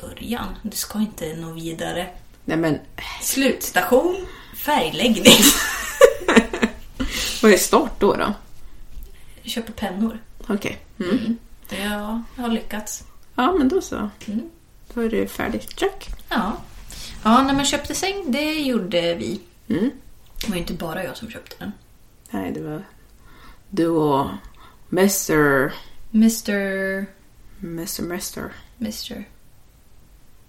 [0.00, 2.06] början, det ska inte nå vidare.
[2.44, 2.78] Nej men,
[3.22, 4.16] Slutstation,
[4.56, 5.32] färgläggning.
[7.42, 8.14] vad är start då?
[8.14, 8.34] då?
[9.42, 10.18] Jag köper pennor.
[10.46, 10.78] Okej.
[10.98, 11.36] Mm.
[11.68, 13.04] Ja, jag har lyckats.
[13.34, 14.10] Ja, men då så.
[14.26, 14.50] Mm.
[14.94, 15.78] Då är det färdigt.
[15.80, 16.08] Check.
[16.28, 16.56] Ja.
[17.22, 19.40] Ja, när man köpte säng, det gjorde vi.
[19.68, 19.90] Mm.
[20.40, 21.72] Det var inte bara jag som köpte den.
[22.30, 22.84] Nej, det var
[23.70, 24.26] du och
[24.90, 25.72] Mr.
[26.14, 27.06] Mr...
[27.62, 28.00] Mr.
[28.00, 28.52] Mr.
[28.80, 29.24] Mr.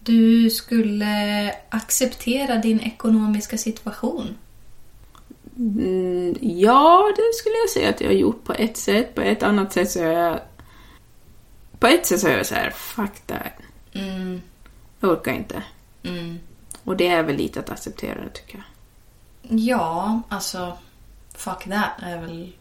[0.03, 4.37] Du skulle acceptera din ekonomiska situation.
[5.57, 9.15] Mm, ja, det skulle jag säga att jag har gjort på ett sätt.
[9.15, 10.39] På ett annat sätt så är jag...
[11.79, 13.39] På ett sätt så är jag så här, fuck that.
[13.93, 14.41] Mm,
[14.99, 15.63] Jag orkar inte.
[16.03, 16.39] mm.
[16.83, 18.63] Och det är väl lite att acceptera det, tycker jag.
[19.59, 20.77] Ja, alltså...
[21.33, 22.51] Fuck that är väl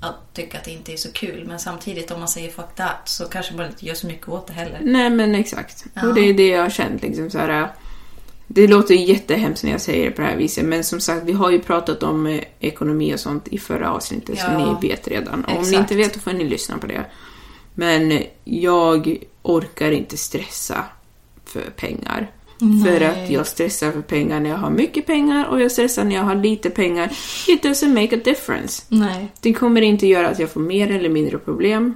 [0.00, 1.44] att tycka att det inte är så kul.
[1.46, 4.46] Men samtidigt om man säger fuck that så kanske man inte gör så mycket åt
[4.46, 4.78] det heller.
[4.82, 5.84] Nej, men exakt.
[5.94, 6.08] Ja.
[6.08, 7.02] Och det är det jag har känt.
[7.02, 7.68] Liksom, så här,
[8.46, 11.32] det låter jättehemskt när jag säger det på det här viset, men som sagt, vi
[11.32, 14.76] har ju pratat om eh, ekonomi och sånt i förra avsnittet, så Ja.
[14.80, 15.44] ni vet redan.
[15.44, 15.78] Och Om ni Exakt.
[15.80, 17.04] inte vet, då får ni lyssna på det.
[17.74, 20.84] Men jag orkar inte stressa
[21.44, 22.30] för pengar.
[22.86, 26.14] För att jag stressar för pengar när jag har mycket pengar och jag stressar när
[26.16, 27.06] jag har lite pengar.
[27.48, 28.82] It doesn't make a difference.
[28.88, 29.28] Nej.
[29.40, 31.94] Det kommer inte göra att jag får mer eller mindre problem.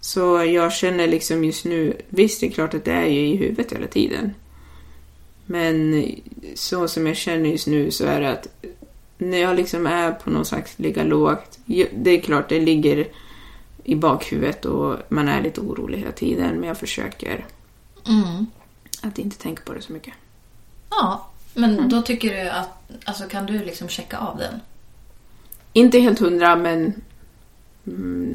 [0.00, 3.36] Så jag känner liksom just nu, visst det är klart att det är ju i
[3.36, 4.34] huvudet hela tiden.
[5.46, 6.10] Men
[6.54, 8.48] så som jag känner just nu så är det att
[9.18, 11.58] när jag liksom är på någon slags ligga lågt,
[11.92, 13.08] det är klart det ligger
[13.84, 17.46] i bakhuvudet och man är lite orolig hela tiden men jag försöker
[18.08, 18.46] Mm.
[19.02, 20.14] att inte tänka på det så mycket.
[20.90, 22.68] Ja, men då tycker du att...
[23.04, 24.60] Alltså kan du liksom checka av den?
[25.72, 27.02] Inte helt hundra men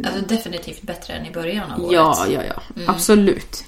[0.05, 1.93] Alltså definitivt bättre än i början av året.
[1.93, 2.81] ja, ja, ja.
[2.87, 3.63] Absolut.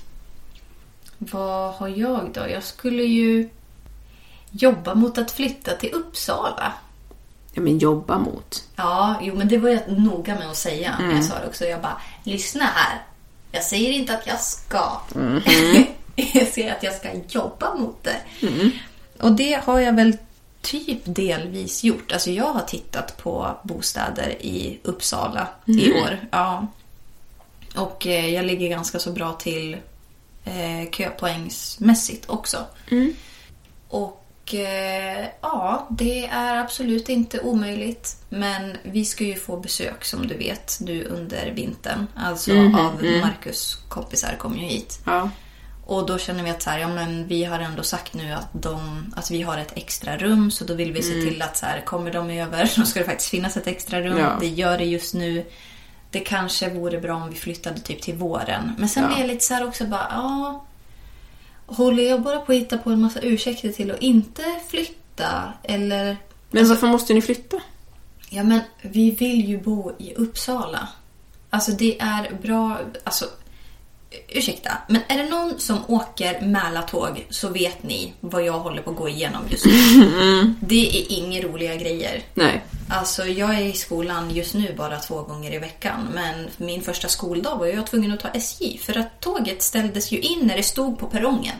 [1.18, 2.50] Vad har jag då?
[2.50, 3.50] Jag skulle ju
[4.52, 6.74] jobba mot att flytta till Uppsala.
[7.54, 8.64] Ja men jobba mot.
[8.76, 11.66] Ja, jo men det var jag noga med att säga när jag sa det också.
[11.66, 13.02] Jag bara, lyssna här.
[13.52, 15.02] Jag säger inte att jag ska.
[15.16, 15.42] Mhm.
[16.16, 18.18] jag säger att jag ska jobba mot det.
[19.20, 20.18] Och det har jag väl
[20.62, 22.12] typ delvis gjort.
[22.12, 26.20] Alltså jag har tittat på bostäder i Uppsala i år.
[26.32, 26.68] Ja.
[27.76, 29.78] Och eh, jag ligger ganska så bra till
[30.44, 32.66] eh, köpoängsmässigt också.
[33.88, 38.18] Och eh, ja, det är absolut inte omöjligt.
[38.30, 42.08] Men vi ska ju få besök som du vet nu under vintern.
[42.16, 45.00] Alltså av Marcus kompisar kommer ju hit.
[45.06, 45.30] Ja.
[45.86, 48.50] Och då känner vi att så här, ja, men vi har ändå sagt nu att,
[48.54, 50.52] de, att vi har ett extra rum.
[50.52, 53.06] Så då vill vi se till att så här, kommer de över så ska det
[53.06, 54.18] faktiskt finnas ett extra rum.
[54.18, 54.38] Ja.
[54.40, 55.46] Det gör det just nu.
[56.14, 58.72] Det kanske vore bra om vi flyttade typ till våren.
[58.78, 59.10] Men sen Ja.
[59.10, 60.66] blir jag lite så här också bara, ja.
[61.66, 65.54] Håller jag bara på att hitta på en massa ursäkter till att inte flytta?
[65.64, 66.18] Eller...
[66.52, 67.58] Men varför måste ni flytta?
[68.30, 70.88] Ja, men vi vill ju bo i Uppsala.
[71.50, 72.80] Alltså det är bra...
[73.04, 73.26] Alltså,
[74.28, 78.90] ursäkta, men är det någon som åker Mälartåg så vet ni vad jag håller på
[78.90, 80.56] att gå igenom just nu.
[80.60, 82.24] Det är inga roliga grejer.
[82.34, 82.64] Nej.
[82.90, 86.08] Alltså jag är i skolan just nu bara två gånger i veckan.
[86.14, 88.78] Men min första skoldag var jag tvungen att ta SJ.
[88.78, 91.56] För att tåget ställdes ju in när det stod på perrongen.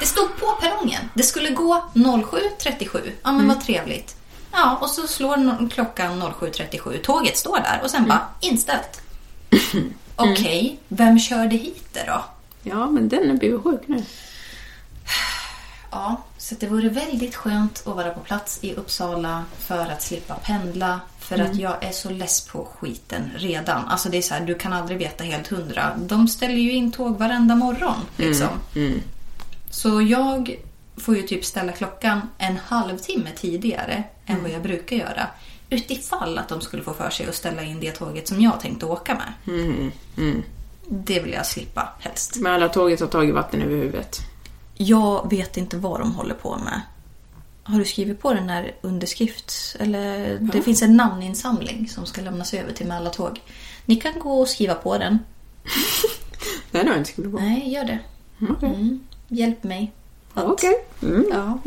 [0.00, 1.08] Det stod på perrongen.
[1.14, 3.10] Det skulle gå 07.37.
[3.22, 4.16] Ja men vad trevligt.
[4.52, 7.00] Ja, och så slår klockan 07.37.
[7.02, 9.00] Tåget står där och sen bara inställt.
[10.20, 12.24] Okej, vem körde hit det då?
[12.62, 14.04] Ja, men den är sjuk nu.
[15.92, 20.34] Ja, så det vore väldigt skönt att vara på plats i Uppsala för att slippa
[20.34, 21.00] pendla.
[21.18, 23.84] För att jag är så less på skiten redan.
[23.84, 25.96] Alltså det är så här, du kan aldrig veta helt hundra.
[25.98, 27.96] De ställer ju in tåg varenda morgon.
[28.16, 28.48] Liksom.
[29.70, 30.56] Så jag
[30.96, 35.26] får ju typ ställa klockan en halvtimme tidigare än vad jag brukar göra.
[35.70, 38.86] Utifall att de skulle få för sig att ställa in det tåget som jag tänkte
[38.86, 39.32] åka med.
[40.88, 42.36] Det vill jag slippa helst.
[42.36, 44.20] Men alla tåget har tagit vatten över huvudet.
[44.74, 46.80] Jag vet inte vad de håller på med.
[47.62, 49.76] Har du skrivit på den här underskrift?
[49.78, 53.40] Eller det finns en namninsamling som ska lämnas över till Mälartåg.
[53.84, 55.18] Ni kan gå och skriva på den.
[56.70, 57.38] Den har jag inte skrivit på.
[57.38, 57.98] Nej, gör det.
[58.50, 58.68] Okej.
[58.68, 59.00] Mm.
[59.28, 59.92] Hjälp mig.
[60.34, 60.84] Okej.
[61.02, 61.24] Mm.
[61.32, 61.58] Ja.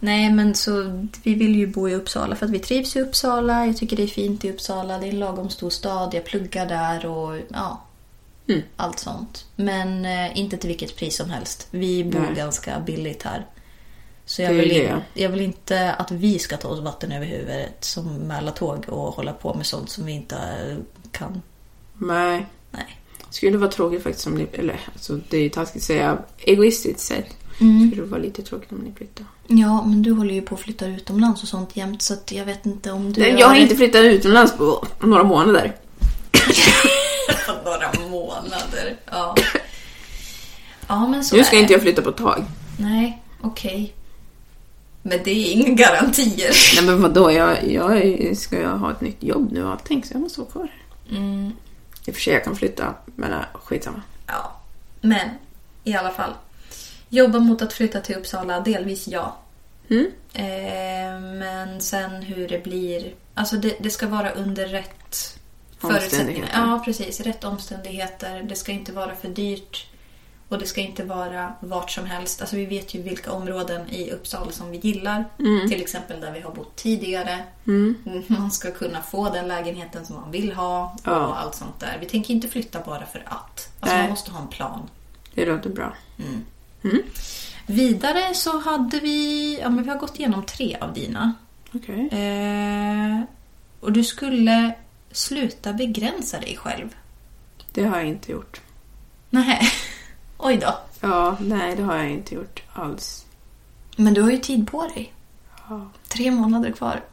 [0.00, 3.66] Nej, men så vi vill ju bo i Uppsala för att vi trivs i Uppsala.
[3.66, 4.98] Jag tycker det är fint i Uppsala.
[4.98, 6.14] Det är en lagom stor stad.
[6.14, 7.82] Jag pluggar där och ja,
[8.48, 8.62] Mm.
[8.76, 9.44] allt sånt.
[9.56, 11.68] Men eh, inte till vilket pris som helst.
[11.70, 12.34] Vi bor Nej.
[12.34, 13.46] ganska billigt här.
[14.24, 17.84] Så jag vill, in, jag vill inte att vi ska ta oss vatten över huvudet
[17.84, 20.76] som Mälartåg och hålla på med sånt som vi inte eh,
[21.10, 21.42] kan.
[21.94, 22.46] Nej.
[22.70, 23.00] Nej.
[23.30, 24.46] Skulle vara tråkigt faktiskt om ni...
[24.52, 26.18] Eller alltså, det är ju taskigt att säga.
[26.38, 27.36] Egoistiskt sett.
[27.60, 27.90] Mm.
[27.90, 29.28] Skulle det vara lite tråkigt om ni flyttade.
[29.46, 32.44] Ja, men du håller ju på att flytta utomlands och sånt jämt så att jag
[32.44, 33.20] vet inte om du...
[33.20, 35.76] Nej, jag har inte flyttat utomlands på några månader.
[37.46, 38.96] På några månader.
[39.10, 39.34] Ja.
[40.86, 41.74] Ja, men så Nu ska är inte det.
[41.74, 42.44] jag flytta på ett tag.
[42.78, 43.94] Nej, okej.
[45.02, 46.52] Men det är inga garantier.
[46.76, 50.14] Nej men vadå, jag, jag ska jag ha ett nytt jobb nu och allting så
[50.14, 50.68] jag måste vara kvar.
[51.10, 51.50] Mm,
[52.06, 54.02] I och för sig jag kan flytta, men äh, skitsamma.
[54.26, 54.60] ja.
[55.00, 55.28] Men
[55.84, 56.30] i alla fall.
[57.08, 59.36] Jobba mot att flytta till Uppsala, delvis ja.
[59.90, 60.06] Mm.
[60.32, 63.14] Eh, men sen hur det blir...
[63.34, 65.38] Alltså det, det ska vara under rätt
[65.78, 66.48] förutsättningar.
[66.52, 67.20] Ja, precis.
[67.20, 68.42] Rätt omständigheter.
[68.42, 69.86] Det ska inte vara för dyrt.
[70.48, 72.40] Och det ska inte vara vart som helst.
[72.40, 75.24] Alltså vi vet ju vilka områden i Uppsala som vi gillar.
[75.68, 77.44] Till exempel där vi har bott tidigare.
[78.26, 80.84] Man ska kunna få den lägenheten som man vill ha.
[80.94, 81.34] Och Ja.
[81.34, 81.96] allt sånt där.
[82.00, 83.68] Vi tänker inte flytta bara för att.
[83.80, 84.00] Alltså Nej.
[84.02, 84.90] man måste ha en plan.
[85.34, 85.94] Det låter bra.
[87.66, 89.58] Vidare så hade vi...
[89.60, 91.34] Ja men vi har gått igenom tre av dina.
[91.74, 92.08] Okej.
[92.08, 93.20] Eh,
[93.80, 94.74] och du skulle
[95.10, 96.96] sluta begränsa dig själv.
[97.72, 98.60] Det har jag inte gjort.
[99.30, 99.60] Nej.
[100.38, 100.78] Oj då.
[101.00, 103.26] Ja, nej det har jag inte gjort alls.
[103.96, 105.12] Men du har ju tid på dig.
[105.68, 105.90] Ja.
[106.08, 107.04] Tre månader kvar.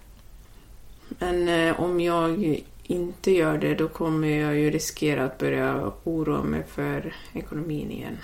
[1.19, 6.43] Men eh, om jag inte gör det då kommer jag ju riskera att börja oroa
[6.43, 8.17] mig för ekonomin igen.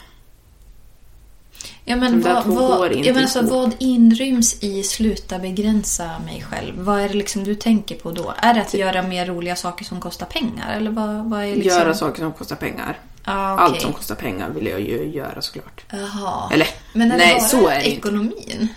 [1.85, 6.73] Ja, men vad, vad, jag menar, alltså, vad inryms i sluta begränsa mig själv?
[6.79, 8.33] Vad är det liksom du tänker på då?
[8.37, 10.75] Är det att göra mer roliga saker som kostar pengar?
[10.77, 11.79] Eller vad, vad är liksom...
[11.79, 12.99] Göra saker som kostar pengar.
[13.23, 13.65] Ah, okej.
[13.65, 15.85] Allt som kostar pengar vill jag ju göra såklart.
[15.91, 16.49] Jaha.
[16.53, 18.67] Eller, Men är nej, det bara så är det ekonomin?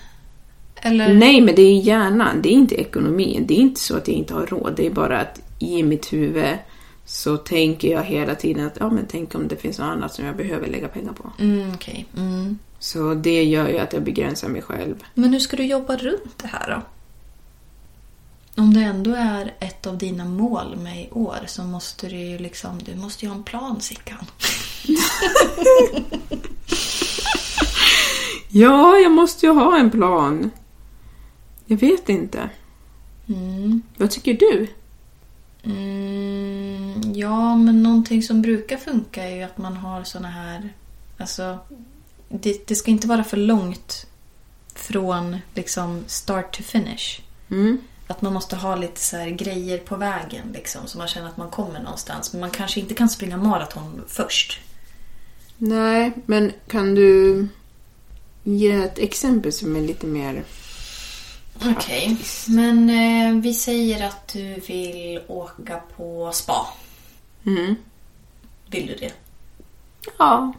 [0.76, 1.14] Eller?
[1.14, 2.42] Nej, men det är hjärnan.
[2.42, 3.44] Det är inte ekonomin.
[3.46, 4.72] Det är inte så att jag inte har råd.
[4.76, 6.58] Det är bara att i mitt huvud
[7.04, 10.24] så tänker jag hela tiden att ja, men tänk om det finns något annat som
[10.24, 11.32] jag behöver lägga pengar på.
[11.38, 12.06] Mm, okej.
[12.16, 12.58] Mm.
[12.82, 15.04] Så det gör ju att jag begränsar mig själv.
[15.14, 16.82] Men hur ska du jobba runt det här då?
[18.56, 22.38] om det ändå är ett av dina mål med i år så måste du ju
[22.38, 24.24] liksom, du måste ju ha en plan Sickan.
[28.54, 30.50] Ja, jag måste ju ha en plan.
[31.66, 32.50] Jag vet inte.
[33.28, 33.82] Mm.
[33.96, 34.66] Vad tycker du?
[35.62, 40.72] Mm, ja, men någonting som brukar funka är ju att man har såna här...
[41.18, 41.58] Alltså,
[42.32, 44.06] det, det ska inte vara för långt
[44.74, 47.20] från liksom start to finish.
[47.50, 47.78] Mm.
[48.06, 51.36] Att man måste ha lite så här grejer på vägen liksom, så man känner att
[51.36, 52.32] man kommer någonstans.
[52.32, 54.60] Men man kanske inte kan springa maraton först.
[55.58, 57.48] Nej, men kan du
[58.42, 60.44] ge ett exempel som är lite mer...
[61.64, 62.16] Okej,
[62.48, 66.66] men eh, vi säger att du vill åka på spa.
[67.46, 67.74] Mm.
[68.66, 69.12] Vill du det?
[70.18, 70.52] Ja.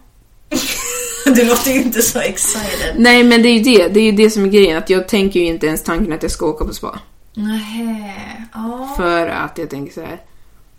[1.26, 2.96] Du låter ju inte så excited.
[2.98, 3.88] Nej, men det är ju det.
[3.88, 4.78] Det är ju det som är grejen.
[4.78, 7.00] Att jag tänker ju inte ens tanken att jag ska åka på spa.
[7.34, 8.94] Nähä, ja.
[8.98, 10.22] För att jag tänker så här.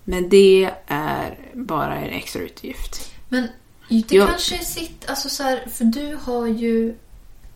[0.05, 3.11] Men det är bara en extra utgift.
[3.29, 3.49] Men
[3.89, 5.11] det Jag- kanske sitter...
[5.11, 6.95] Alltså så här, för du har ju...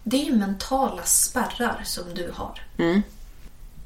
[0.04, 2.61] Det är ju mentala spärrar som du har.
[2.78, 3.02] Mm.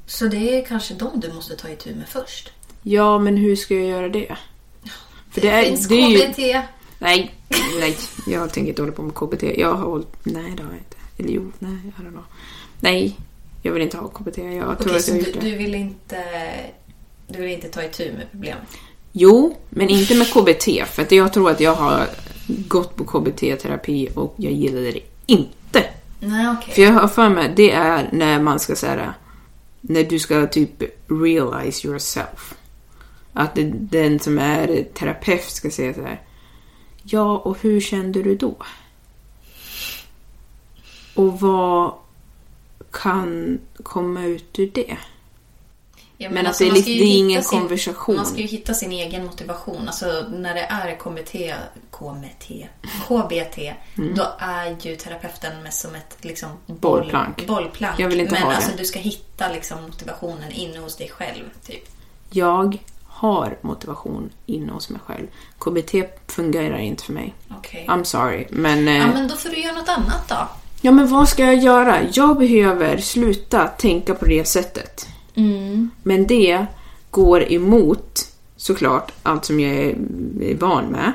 [0.05, 2.49] Så det är kanske de du måste ta itu med först.
[2.83, 4.35] Ja, men hur ska jag göra det?
[5.31, 6.19] För det, är, finns det är ju...
[6.33, 6.67] KBT.
[7.03, 7.35] Nej,
[7.79, 7.97] nej.
[8.27, 9.43] Jag tänker inte hålla på med KBT.
[9.43, 10.07] Jag har hållit...
[10.23, 10.97] Nej, det har jag inte.
[11.17, 12.23] Eller jo, nej, don't know.
[12.79, 13.19] Nej,
[13.61, 14.37] jag vill inte ha KBT.
[14.37, 15.49] Jag tror Okej, att jag har du, gjort det.
[15.49, 16.23] du vill inte...
[17.27, 18.63] Du vill inte ta itu med problemet?
[19.11, 20.87] Jo, men inte med KBT.
[20.87, 22.07] För att jag tror att jag har
[22.47, 25.83] gått på KBT-terapi och jag gillade det inte.
[26.19, 26.73] Nej, okej.
[26.73, 29.13] För jag har för mig, det är när man ska säga
[29.81, 32.53] när du ska typ realize yourself.
[33.33, 36.21] Att den som är terapeut ska säga så här.
[37.03, 38.55] Ja, och hur kände du då?
[41.15, 41.93] Och vad
[42.91, 44.97] kan komma ut ur det?
[46.17, 48.15] Ja, Men alltså, att det är ju det är ingen sin- konversation.
[48.15, 49.87] Man ska ju hitta sin egen motivation.
[49.87, 51.55] Alltså när det är KBT,
[51.91, 52.67] KBT,
[53.07, 53.73] KBT,
[54.15, 57.47] då är ju terapeuten mest som ett liksom, boll, Bollplank.
[57.47, 57.99] bollplank.
[57.99, 58.55] Jag vill inte Men ha det.
[58.55, 61.43] alltså du ska hitta liksom, motivationen inne hos dig själv.
[61.65, 61.83] Typ.
[62.29, 62.77] Jag
[63.27, 65.27] har motivation inne hos mig själv.
[65.59, 65.93] KBT
[66.27, 67.33] fungerar inte för mig.
[67.57, 67.85] Okej.
[67.89, 68.87] I'm sorry, men...
[68.87, 70.47] eh, Ja, men då får du göra något annat då.
[70.81, 71.97] Ja, men vad ska jag göra?
[72.13, 75.07] Jag behöver sluta tänka på det sättet.
[76.03, 76.65] Men det
[77.11, 78.19] går emot
[78.55, 79.73] såklart allt som jag
[80.41, 81.11] är van med.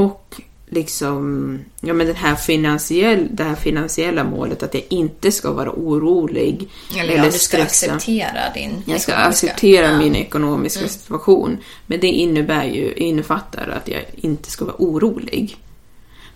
[0.00, 0.40] Och
[0.70, 5.70] liksom, ja men den här finansiell, det här finansiella målet att jag inte ska vara
[5.72, 6.68] orolig.
[6.98, 7.90] Eller, ja, du ska stressad.
[7.90, 9.98] acceptera din Jag ska ekonomiska- acceptera Ja.
[9.98, 11.58] min ekonomiska situation.
[11.86, 15.56] Men det innebär ju, innefattar att jag inte ska vara orolig.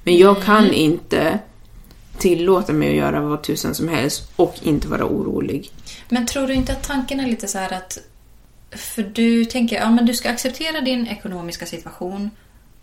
[0.03, 1.39] Men jag kan inte
[2.19, 5.71] tillåta mig att göra vad tusan som helst och inte vara orolig.
[6.09, 7.99] Men tror du inte att tanken är lite så här att...
[8.71, 12.31] För du tänker, ja men du ska acceptera din ekonomiska situation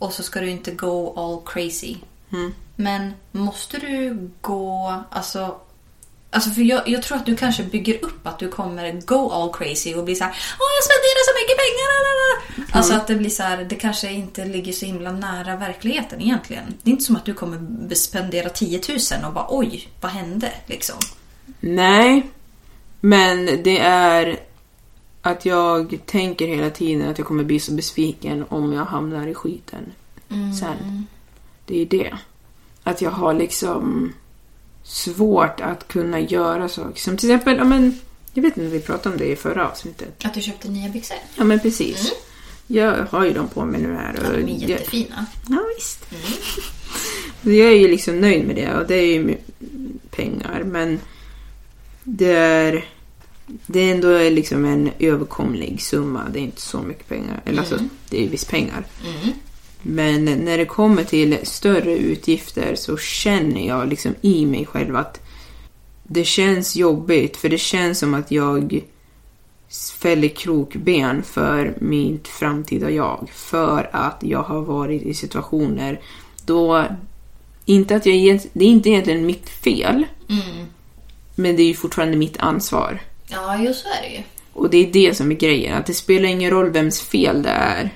[0.01, 1.95] och så ska du inte go all crazy.
[2.75, 5.55] Men måste du gå, alltså...
[6.33, 9.53] Alltså för jag, jag tror att du kanske bygger upp att du kommer go all
[9.53, 11.87] crazy och bli så här, Åh jag spenderar så mycket pengar!
[11.97, 16.21] lalala." Alltså att det blir så här, det kanske inte ligger så himla nära verkligheten
[16.21, 16.63] egentligen.
[16.83, 20.51] Det är inte som att du kommer spendera 10 000 och bara oj, vad hände?
[20.65, 20.97] Liksom.
[21.59, 22.29] Nej,
[22.99, 24.39] men det är
[25.21, 29.33] att jag tänker hela tiden att jag kommer bli så besviken om jag hamnar i
[29.33, 29.91] skiten
[30.59, 31.07] sen.
[31.65, 32.13] Det är det.
[32.83, 34.13] Att jag har liksom
[34.83, 36.99] svårt att kunna göra saker.
[37.01, 37.99] Som till exempel, ja men,
[38.33, 40.25] jag vet inte om vi pratade om det i förra avsnittet.
[40.25, 41.17] Att du köpte nya byxor?
[41.35, 42.11] Ja men precis.
[42.67, 44.19] Jag har ju dem på mig nu här.
[44.21, 45.25] Ja, Och de är jag, jättefina.
[45.49, 46.05] ja visst.
[47.43, 49.37] Jag är ju liksom nöjd med det och det är ju
[50.09, 50.99] pengar men
[52.03, 52.85] det är
[53.45, 56.21] det är ändå liksom en överkomlig summa.
[56.33, 57.41] Det är inte så mycket pengar.
[57.45, 58.85] Eller alltså, det är visst pengar.
[59.81, 65.19] Men när det kommer till större utgifter så känner jag liksom i mig själv att
[66.03, 68.81] det känns jobbigt för det känns som att jag
[69.99, 73.29] fäller krokben för mitt framtida jag.
[73.33, 76.01] För att jag har varit i situationer
[76.45, 76.85] då
[77.65, 80.05] inte att jag det är inte egentligen mitt fel.
[81.35, 83.01] Men det är ju fortfarande mitt ansvar.
[83.31, 84.23] Ja, jo så är det ju.
[84.53, 87.49] Och det är det som är grejen, att det spelar ingen roll vems fel det
[87.49, 87.89] är.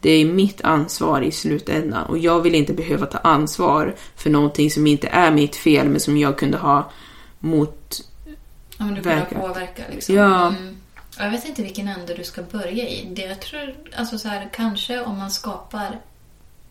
[0.00, 4.70] Det är mitt ansvar i slutändan och jag vill inte behöva ta ansvar för någonting
[4.70, 6.90] som inte är mitt fel men som jag kunde ha
[7.38, 8.00] mot...
[8.78, 9.40] Ja, men du kunde Verkar.
[9.40, 10.14] påverka liksom.
[10.14, 10.46] Ja.
[10.46, 10.76] Mm.
[11.18, 13.08] Jag vet inte vilken ände du ska börja i.
[13.10, 16.00] Det jag tror, alltså så här, kanske om man skapar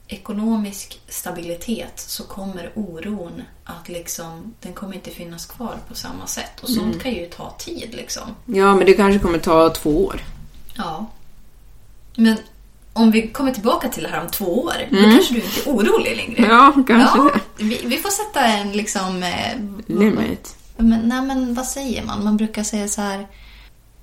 [0.07, 6.59] ekonomisk stabilitet så kommer oron att liksom, den kommer inte finnas kvar på samma sätt.
[6.63, 8.35] Och sånt kan ju ta tid liksom.
[8.45, 10.21] Ja, men det kanske kommer ta två år.
[10.75, 11.05] Ja.
[12.15, 12.37] Men
[12.93, 15.73] om vi kommer tillbaka till det här om två år, då kanske du inte är
[15.73, 16.41] orolig längre.
[16.41, 19.23] Ja, kanske Ja, vi, vi får sätta en liksom...
[19.23, 20.55] Eh, Limit.
[20.77, 22.23] Men, nej, men vad säger man?
[22.23, 23.27] Man brukar säga så här...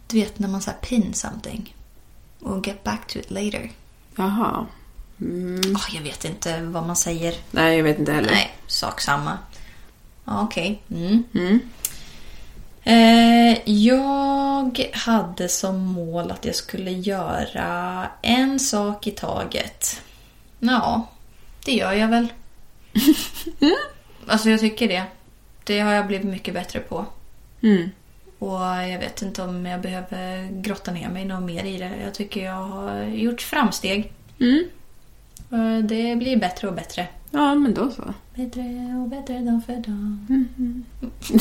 [0.06, 1.74] Du vet när man så här pin something.
[2.40, 3.70] We'll get back to it later.
[4.16, 4.66] Jaha.
[5.76, 7.34] Ah, jag vet inte vad man säger.
[7.50, 8.30] Nej, jag vet inte heller.
[8.30, 9.38] Nej, sak samma.
[10.24, 10.82] Ja, Okej.
[10.90, 11.60] Mm.
[12.84, 20.02] Eh, jag hade som mål att jag skulle göra en sak i taget.
[20.58, 21.06] Ja,
[21.64, 22.32] det gör jag väl.
[24.26, 25.02] Alltså jag tycker det.
[25.64, 27.06] Det har jag blivit mycket bättre på.
[27.62, 27.90] Mm.
[28.38, 31.92] Och jag vet inte om jag behöver grotta ner mig något mer i det.
[32.04, 34.12] Jag tycker jag har gjort framsteg.
[35.52, 35.76] Mm.
[35.76, 37.06] Och Det blir bättre och bättre.
[37.30, 38.14] Ja, men då så.
[38.34, 38.62] Bättre
[39.02, 40.44] och bättre dag för dag.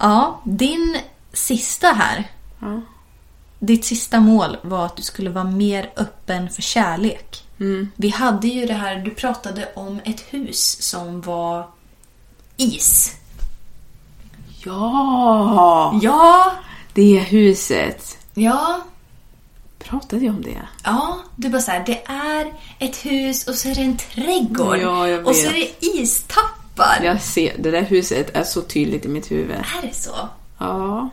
[0.00, 0.96] ja, din
[1.32, 2.24] sista här.
[2.60, 2.80] Ja.
[3.58, 7.42] Ditt sista mål var att du skulle vara mer öppen för kärlek.
[7.96, 11.68] Vi hade ju det här, du pratade om ett hus som var
[12.56, 13.16] is.
[14.64, 15.98] Ja!
[16.02, 16.52] Ja,
[16.94, 18.18] Det huset.
[18.34, 18.80] ja,
[19.88, 20.62] Pratade jag om det?
[20.84, 21.18] ja.
[21.36, 24.78] Du bara så här, det är ett hus och så är det en trädgård.
[24.78, 25.80] Ja, jag Och så är vet.
[25.80, 27.00] det istappar.
[27.04, 29.56] Jag ser, det där huset är så tydligt i mitt huvud.
[29.56, 30.28] Är det så?
[30.58, 31.08] Ja.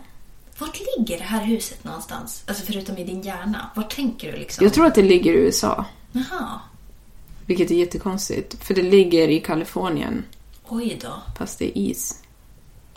[0.58, 2.44] Vart ligger det här huset någonstans?
[2.48, 3.70] Alltså förutom i din hjärna.
[3.76, 4.64] Vart tänker du liksom?
[4.64, 5.86] Jag tror att det ligger i USA.
[6.12, 6.60] Jaha.
[7.46, 8.64] Vilket är jättekonstigt.
[8.64, 10.26] För det ligger i Kalifornien.
[10.68, 11.14] Oj då.
[11.38, 12.20] Fast det är is.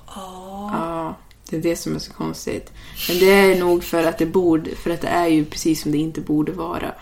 [0.06, 0.70] Ja.
[0.72, 1.16] Ja,
[1.50, 2.72] det är det som är så konstigt.
[3.08, 5.92] Men det är nog för att det borde, för att det är ju precis som
[5.92, 6.94] det inte borde vara.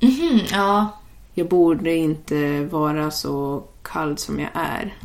[0.00, 0.98] Mhm, ja.
[1.34, 4.96] Jag borde inte vara så kall som jag är.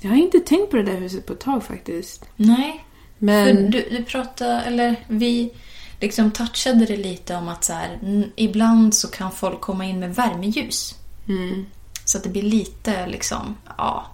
[0.00, 2.24] Jag har inte tänkt på det där huset på ett tag faktiskt.
[2.36, 2.84] Nej.
[3.18, 5.52] För Men du, du pratade, eller vi
[6.00, 7.98] liksom touchade det lite om att så här,
[8.36, 10.94] ibland så kan folk komma in med värmeljus.
[11.28, 11.66] Mm.
[12.04, 14.06] Så att det blir lite liksom, ja.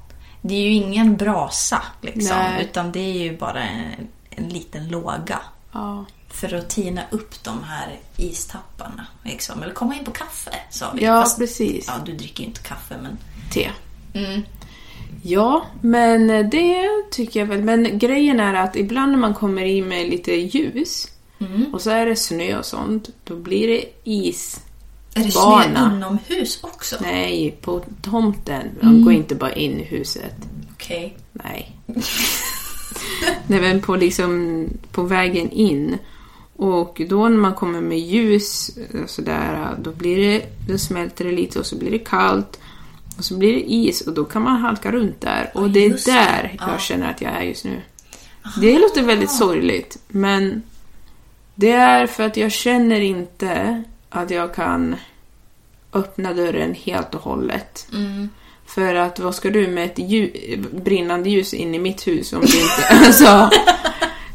[0.43, 2.37] Det är ju ingen brasa liksom.
[2.37, 2.65] Nej.
[2.65, 5.39] Utan det är ju bara en, en liten låga.
[5.73, 9.07] ja, För att tina upp de här istapparna.
[9.25, 9.63] Liksom.
[9.63, 11.05] Eller komma in på kaffe, sa vi.
[11.05, 11.85] ja Fast- precis.
[11.89, 13.19] Ja, du dricker ju inte kaffe, men...
[13.53, 13.71] Te.
[14.15, 14.43] Mm.
[15.23, 17.63] Ja, men det tycker jag väl.
[17.63, 21.07] Men grejen är att ibland när man kommer in med lite ljus
[21.43, 21.75] Mm.
[21.75, 24.61] och så är det snö och sånt, då blir det is.
[25.15, 25.97] Är det snö Bana.
[25.97, 26.97] inomhus också?
[27.01, 28.63] Nej, på tomten.
[28.81, 30.35] De går inte bara in i huset.
[30.73, 31.17] Okej.
[31.33, 31.77] Nej.
[33.47, 35.99] Nej, men på, liksom, på vägen in.
[36.57, 38.71] Och då när man kommer med ljus
[39.03, 42.61] och sådär, då, blir det, då smälter det lite och så blir det kallt.
[43.19, 45.51] Och så blir det is och då kan man halka runt där.
[45.55, 47.81] Och det är just där jag känner att jag är just nu.
[48.61, 50.63] Det låter väldigt sorgligt, men
[51.55, 54.97] det är för att jag känner inte att jag kan
[55.93, 57.87] öppna dörren helt och hållet.
[58.67, 62.41] För att vad ska du med ett lju- brinnande ljus in i mitt hus om
[62.41, 62.89] du inte...
[63.07, 63.51] alltså,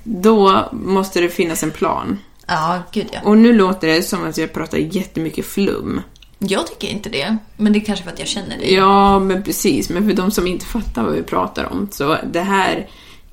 [0.04, 2.20] då måste det finnas en plan.
[2.48, 3.20] Ja, gud ja.
[3.24, 6.02] Och nu låter det som att jag pratar jättemycket flum.
[6.40, 7.38] Jag tycker inte det.
[7.58, 8.72] Men det är kanske för att jag känner det.
[8.72, 9.90] Ja, men precis.
[9.90, 11.88] Men för de som inte fattar vad vi pratar om.
[11.92, 12.88] Så det här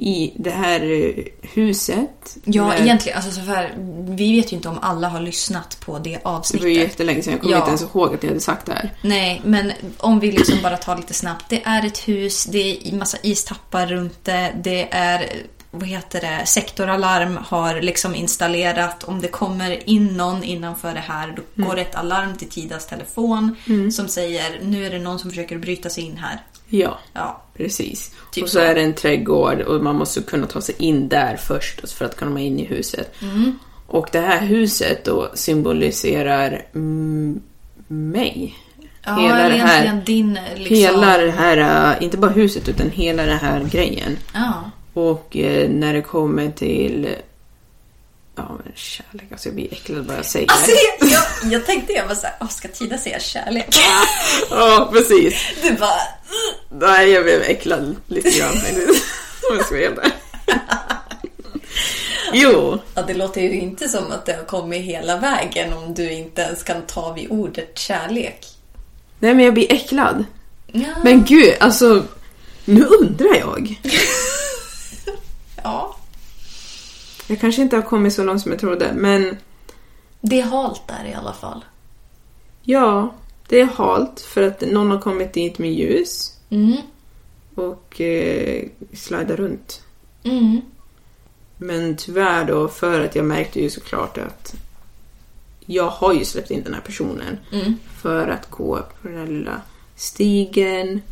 [0.04, 2.36] i det här eh, huset.
[2.44, 3.16] Ja, med- egentligen.
[3.18, 3.74] Alltså, så här,
[4.08, 6.76] vi vet ju inte om alla har lyssnat på det Det var ju avsnittet.
[6.76, 7.32] jättelänge sedan.
[7.32, 7.58] Jag kommer Ja.
[7.58, 8.92] inte ens ihåg att jag hade sagt det här.
[9.02, 11.44] Nej, men om vi liksom bara tar lite snabbt.
[11.48, 14.52] Det är ett hus, det är massa istappar runt det.
[14.62, 15.32] Det är,
[15.70, 19.04] vad heter det, sektoralarm har liksom installerat.
[19.04, 22.86] Om det kommer in någon innanför det här, då går det ett alarm till Tidas
[22.86, 23.56] telefon
[23.92, 26.40] som säger nu är det någon som försöker bryta sig in här.
[26.74, 28.12] Ja, Ja, precis.
[28.30, 28.60] Typ och så, så.
[28.64, 32.16] är det en trädgård och man måste kunna ta sig in där först för att
[32.16, 33.12] komma in i huset.
[33.22, 33.58] Mm.
[33.86, 36.66] Och det här huset då symboliserar
[37.88, 38.54] mig.
[39.04, 40.76] ja Hela det här- egentligen din liksom...
[40.76, 44.16] Hela det här, äh, inte bara huset utan hela den här grejen.
[44.34, 44.52] Ja.
[44.94, 47.08] Och eh, när det kommer till
[48.36, 50.70] Ja men kärlek, alltså jag blir äcklad bara jag säger Alltså,
[51.00, 51.06] det.
[51.06, 53.76] jag, jag, tänkte jag var såhär, åh ska Tida säga kärlek?
[54.50, 55.34] Ja precis.
[55.62, 56.00] Du bara,
[56.70, 59.04] Nej jag blev äcklad lite grann faktiskt.
[59.50, 60.12] Om jag ska vara helt ärlig.
[62.34, 66.12] Jo, ja, det låter ju inte som att det har kommit hela vägen om du
[66.12, 68.46] inte ens kan ta vid ordet kärlek.
[69.18, 70.24] nej men jag blir äcklad.
[70.66, 70.88] Ja.
[71.04, 72.04] Men gud, alltså
[72.64, 73.80] nu undrar jag.
[75.62, 75.96] ja.
[77.32, 79.36] Jag kanske inte har kommit så långt som jag trodde, men
[80.20, 81.64] Det är halt där i alla fall.
[82.62, 83.14] Ja,
[83.48, 86.76] det är halt för att någon har kommit dit med ljus Mm.
[87.54, 89.82] och eh, slidar runt.
[90.22, 90.60] Mm.
[91.56, 94.54] Men tyvärr då, för att jag märkte ju såklart att
[95.66, 97.74] jag har ju släppt in den här personen Mm.
[97.96, 99.60] för att gå på den här lilla
[99.96, 101.02] stigen.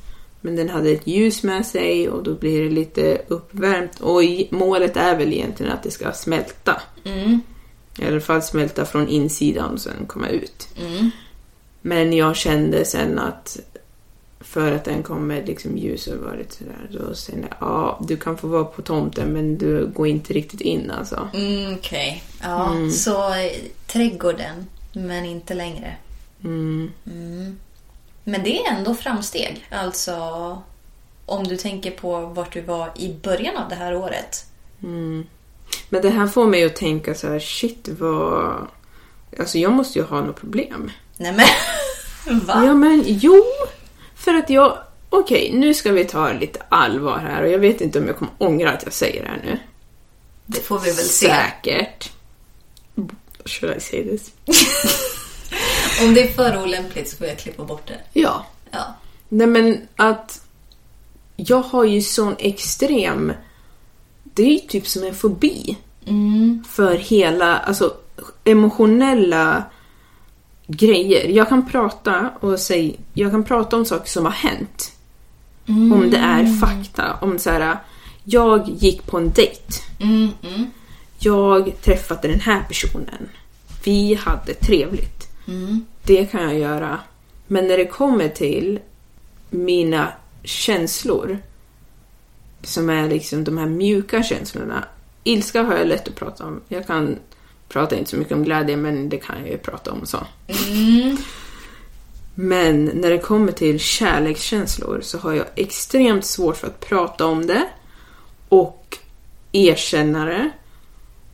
[0.41, 4.01] Men den hade ett ljus med sig och då blir det lite uppvärmt.
[4.01, 6.83] Och målet är väl egentligen att det ska smälta.
[7.05, 7.41] Mm.
[7.99, 10.69] I alla fall smälta från insidan och sen komma ut.
[10.77, 11.11] Mm.
[11.83, 13.59] Men jag kände sen att
[14.41, 18.01] för att den kom med liksom ljus och var det sådär, då kände jag ja,
[18.09, 21.29] du kan få vara på tomten men du går inte riktigt in alltså.
[21.35, 22.25] Mm, Okej.
[22.43, 23.53] Ja, så eh,
[23.87, 25.97] trädgården, men inte längre.
[26.45, 26.91] Mm.
[28.31, 28.43] Mm.
[28.43, 29.67] Men det är ändå framsteg.
[29.71, 30.15] Alltså,
[31.27, 34.45] om du tänker på vart du var i början av det här året.
[35.89, 38.67] Men det här får mig att tänka så här, shit vad...
[39.39, 40.91] Alltså jag måste ju ha något problem.
[41.17, 41.47] Nej men,
[42.47, 42.63] va?
[42.67, 43.45] Ja men jo,
[44.15, 44.79] för att jag...
[45.11, 48.33] Okej, nu ska vi ta lite allvar här och jag vet inte om jag kommer
[48.39, 49.59] ångra att jag säger det här nu.
[50.47, 51.27] Det får vi väl se.
[51.27, 52.13] Säkert.
[53.45, 54.31] Should I say this?
[56.05, 57.99] Om det är för olämpligt så får jag klippa bort det.
[58.21, 58.47] Ja.
[58.71, 58.95] Ja.
[59.29, 60.43] Nej men att
[61.37, 63.33] jag har ju sån extrem...
[64.23, 65.77] Det är ju typ som en fobi.
[66.69, 67.95] För hela, alltså
[68.45, 69.65] emotionella
[70.67, 71.29] grejer.
[71.29, 74.93] Jag kan prata och säga, jag kan prata om saker som har hänt.
[75.67, 77.15] Om det är fakta.
[77.21, 77.77] Om så här,
[78.25, 79.63] jag gick på en dejt.
[80.01, 80.71] Mm, mm,
[81.19, 83.29] Jag träffade den här personen.
[83.85, 85.20] Vi hade trevligt.
[85.47, 85.87] Mm.
[86.03, 86.99] Det kan jag göra.
[87.47, 88.81] Men när det kommer till
[89.51, 90.13] mina
[90.43, 91.39] känslor,
[92.63, 94.85] som är liksom de här mjuka känslorna.
[95.25, 96.61] Ilska har jag lätt att prata om.
[96.69, 97.19] Jag kan
[97.69, 100.27] prata inte så mycket om glädje, men det kan jag ju prata om så.
[102.35, 107.47] Men när det kommer till kärlekskänslor så har jag extremt svårt för att prata om
[107.47, 107.69] det
[108.49, 108.99] och
[109.53, 110.51] erkänna det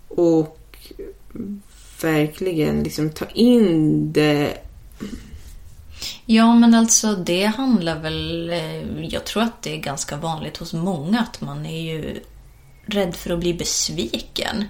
[0.09, 0.77] och
[2.01, 4.59] verkligen liksom ta in det.
[6.27, 8.51] Ja, men alltså det handlar väl...
[8.51, 12.21] eh, Jag tror att det är ganska vanligt hos många att man är ju
[12.87, 14.65] rädd för att bli besviken.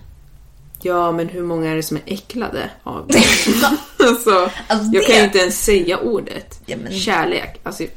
[0.83, 3.18] Ja, men hur många är det som är äcklade av det?
[4.07, 6.61] alltså, Alltså, jag kan det- ju inte ens säga ordet.
[6.66, 7.61] Ja, men- Kärlek.
[7.62, 7.83] Alltså,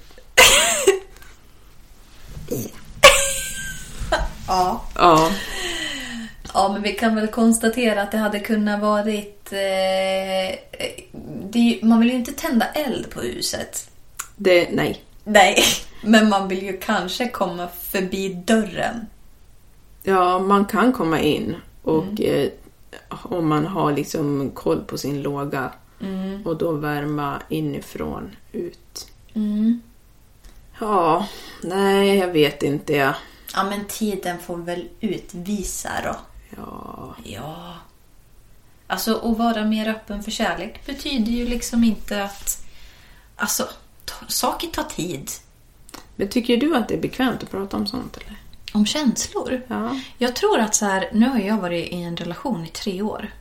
[4.48, 4.84] Ja.
[4.96, 5.32] ja.
[6.54, 9.54] Ja, men vi kan väl konstatera att det hade kunnat varit...
[9.54, 10.60] Eh,
[11.50, 13.90] det, man vill ju inte tända eld på huset.
[14.36, 15.04] Det, nej.
[15.24, 15.64] Nej,
[16.04, 19.08] men man vill ju kanske komma förbi dörren.
[20.04, 22.50] Ja, man kan komma in och eh,
[23.10, 25.72] om man har liksom koll på sin låga
[26.46, 29.08] och då värma inifrån ut.
[30.80, 31.28] Ja,
[31.64, 32.94] nej, jag vet inte.
[32.94, 33.14] Ja.
[33.54, 36.16] Ja, men tiden får väl utvisa då.
[36.66, 37.74] Ja, Ja.
[38.88, 42.66] Alltså, att vara mer öppen för kärlek betyder ju liksom inte att...
[43.36, 43.70] Alltså,
[44.06, 45.32] ta, saker tar tid.
[46.16, 48.38] men tycker du att det är bekvämt att prata om sånt eller?
[48.74, 49.62] Om känslor?
[49.68, 50.00] Ja.
[50.18, 53.32] Jag tror att så här, nu har jag varit i en relation i tre år.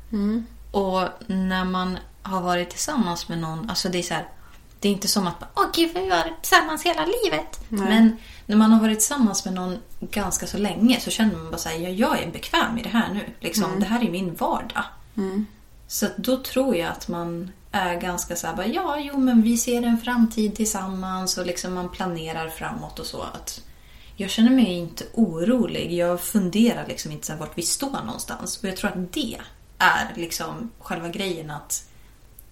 [0.71, 4.29] Och när man har varit tillsammans med någon, alltså det är så här,
[4.81, 7.61] det är inte som att åh gud vi har varit tillsammans hela livet.
[7.69, 8.17] Men
[8.47, 11.69] när man har varit tillsammans med någon ganska så länge så känner man bara så
[11.69, 13.25] här, ja, jag är bekväm i det här nu.
[13.41, 14.85] Liksom, Det här är min vardag.
[15.87, 19.43] Så att då tror jag att man är ganska så här, bara, ja, jo, men
[19.43, 23.23] vi ser en framtid tillsammans och liksom man planerar framåt och så.
[23.23, 23.61] Att
[24.17, 25.93] jag känner mig inte orolig.
[25.93, 28.59] Jag funderar liksom inte så här vart vi står någonstans.
[28.59, 29.39] Och jag tror att det
[29.79, 31.88] är liksom själva grejen att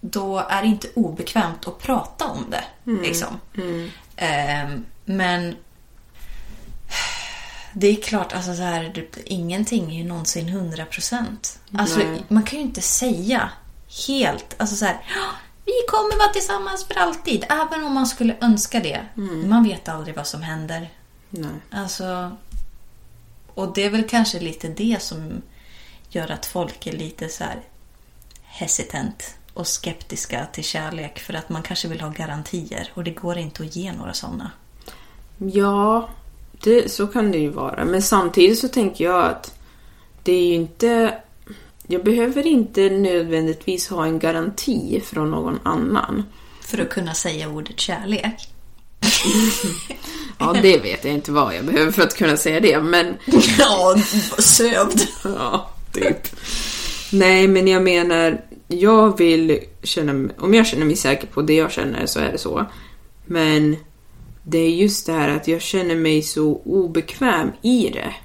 [0.01, 2.63] då är det inte obekvämt att prata om det.
[3.01, 3.39] Liksom.
[4.15, 5.55] Ehm, men
[7.73, 11.59] det är klart, alltså så här, det- ingenting är ju någonsin 100 procent.
[11.77, 12.23] Alltså, Nej.
[12.27, 13.49] man kan ju inte säga
[14.07, 15.25] helt, alltså så här, "Ja,
[15.65, 17.45] vi kommer vara tillsammans för alltid.
[17.49, 19.01] Även om man skulle önska det.
[19.45, 20.89] Man vet aldrig vad som händer.
[21.29, 21.51] Nej.
[21.71, 22.37] Alltså,
[23.53, 25.41] och det är väl kanske lite det som
[26.09, 27.61] gör att folk är lite så här
[28.43, 33.37] hesitant och skeptiska till kärlek för att man kanske vill ha garantier och det går
[33.37, 34.51] inte att ge några sådana.
[35.37, 36.09] Ja,
[36.63, 37.85] det, så kan det ju vara.
[37.85, 39.53] Men samtidigt så tänker jag att
[40.23, 41.17] det är ju inte...
[41.87, 46.23] Jag behöver inte nödvändigtvis ha en garanti från någon annan.
[46.61, 48.49] För att kunna säga ordet kärlek.
[50.39, 53.17] Ja, det vet jag inte vad jag behöver för att kunna säga det, men...
[53.59, 53.95] Ja,
[54.37, 55.07] sövd.
[55.23, 56.27] Ja, typ.
[57.11, 58.41] Nej, men jag menar...
[58.67, 62.31] jag vill känna mig, om jag känner mig säker på det jag känner så är
[62.31, 62.65] det så.
[63.25, 63.75] Men
[64.43, 68.15] det är just det här att jag känner mig så obekväm i det.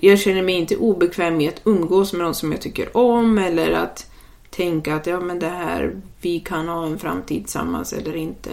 [0.00, 3.72] Jag känner mig inte obekväm med att umgås med någon som jag tycker om eller
[3.72, 4.10] att
[4.50, 8.50] tänka att ja men det här, vi kan ha en framtid tillsammans eller inte.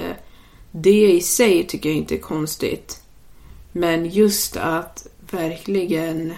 [0.72, 3.02] Det i sig tycker jag inte är konstigt.
[3.72, 6.34] Men just att verkligen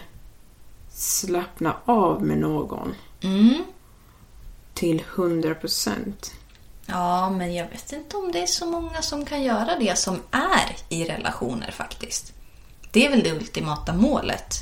[0.94, 2.94] slappna av med någon.
[4.82, 6.32] Till 100 procent.
[6.86, 10.20] Ja, men jag vet inte om det är så många som kan göra det som
[10.32, 12.34] är i relationer faktiskt.
[12.92, 14.56] Det är väl det ultimata målet.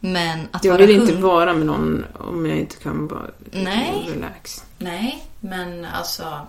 [0.00, 3.30] Men att Jag vara vill inte hund- vara med någon om jag inte kan bara
[3.52, 4.08] Nej.
[4.14, 4.64] relax.
[4.78, 6.46] Nej, men alltså...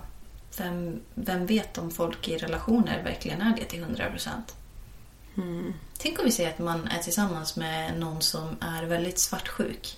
[0.57, 4.55] Vem, vem vet om folk i relationer verkligen är det till 100 procent?
[5.97, 9.97] Tänk om vi säger att man är tillsammans med någon som är väldigt svartsjuk.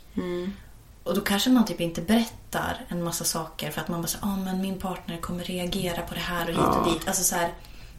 [1.06, 4.26] Och då kanske man typ inte berättar en massa saker för att man bara säger
[4.26, 7.08] ah, men min partner kommer reagera på det här och hit och dit.
[7.08, 7.54] Alltså så här,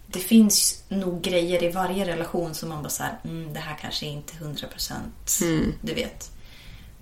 [0.07, 3.77] det finns nog grejer i varje relation som man bara så här, mm, det här
[3.81, 5.39] kanske inte är 100 procent,
[5.81, 6.31] du vet.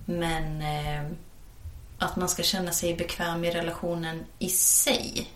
[0.05, 1.11] Men eh,
[1.97, 5.31] att man ska känna sig bekväm i relationen i sig.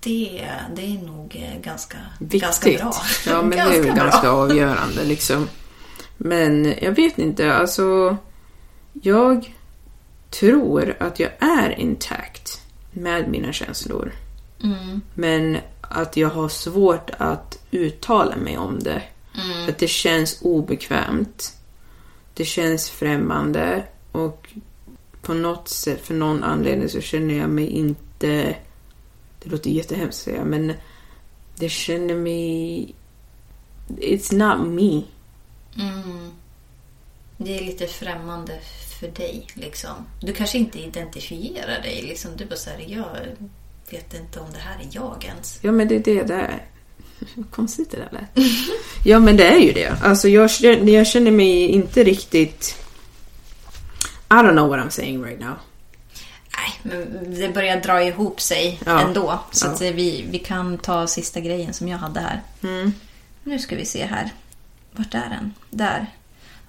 [0.00, 2.42] Det, det är nog eh, ganska, Viktigt.
[2.42, 2.94] ganska bra.
[3.26, 5.48] Ja, men det är väl ganska avgörande liksom.
[6.16, 8.16] Men jag vet inte, alltså.
[8.92, 9.54] Jag
[10.30, 14.12] tror att jag är intakt med mina känslor.
[14.62, 15.00] Mm.
[15.14, 19.02] Men att jag har svårt att uttala mig om det.
[19.34, 19.64] Mm.
[19.64, 21.56] För att det känns obekvämt.
[22.34, 23.84] Det känns främmande.
[24.12, 24.48] Och
[25.22, 28.56] på något sätt, för någon anledning så känner jag mig inte...
[29.42, 30.72] Det låter jättehemskt att säga, men
[31.56, 32.94] det känner mig...
[33.88, 35.02] It's not me.
[35.84, 36.30] Mm.
[37.36, 38.58] Det är lite främmande
[39.00, 39.46] för dig.
[39.54, 39.90] Liksom.
[40.20, 42.02] Du kanske inte identifierar dig.
[42.02, 42.30] Liksom.
[42.36, 43.06] Du bara säger jag
[43.90, 45.58] vet inte om det här är jag ens.
[45.62, 46.64] Ja, men det är det det är.
[47.50, 48.46] Konstigt det där lät.
[49.04, 49.94] Ja, men det är ju det.
[50.02, 52.76] Alltså, jag, känner- jag känner mig inte riktigt...
[54.30, 55.54] I don't know what I'm saying right now.
[56.56, 59.00] Nej, men det börjar dra ihop sig Ja.
[59.00, 59.38] ändå.
[59.52, 59.70] Så Ja.
[59.72, 62.40] att eh, vi, vi kan ta sista grejen som jag hade här.
[62.62, 62.92] Mm.
[63.44, 64.30] Nu ska vi se här.
[64.92, 65.54] Vart är den?
[65.70, 66.06] Där.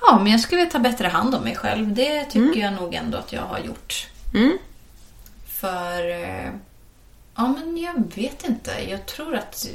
[0.02, 1.94] Ja, men jag skulle ta bättre hand om mig själv.
[1.94, 4.08] Det tycker jag nog ändå att jag har gjort.
[4.34, 4.58] Mm.
[5.48, 6.10] För...
[6.10, 6.52] eh,
[7.36, 8.72] Ja, men jag vet inte.
[8.90, 9.68] Jag tror att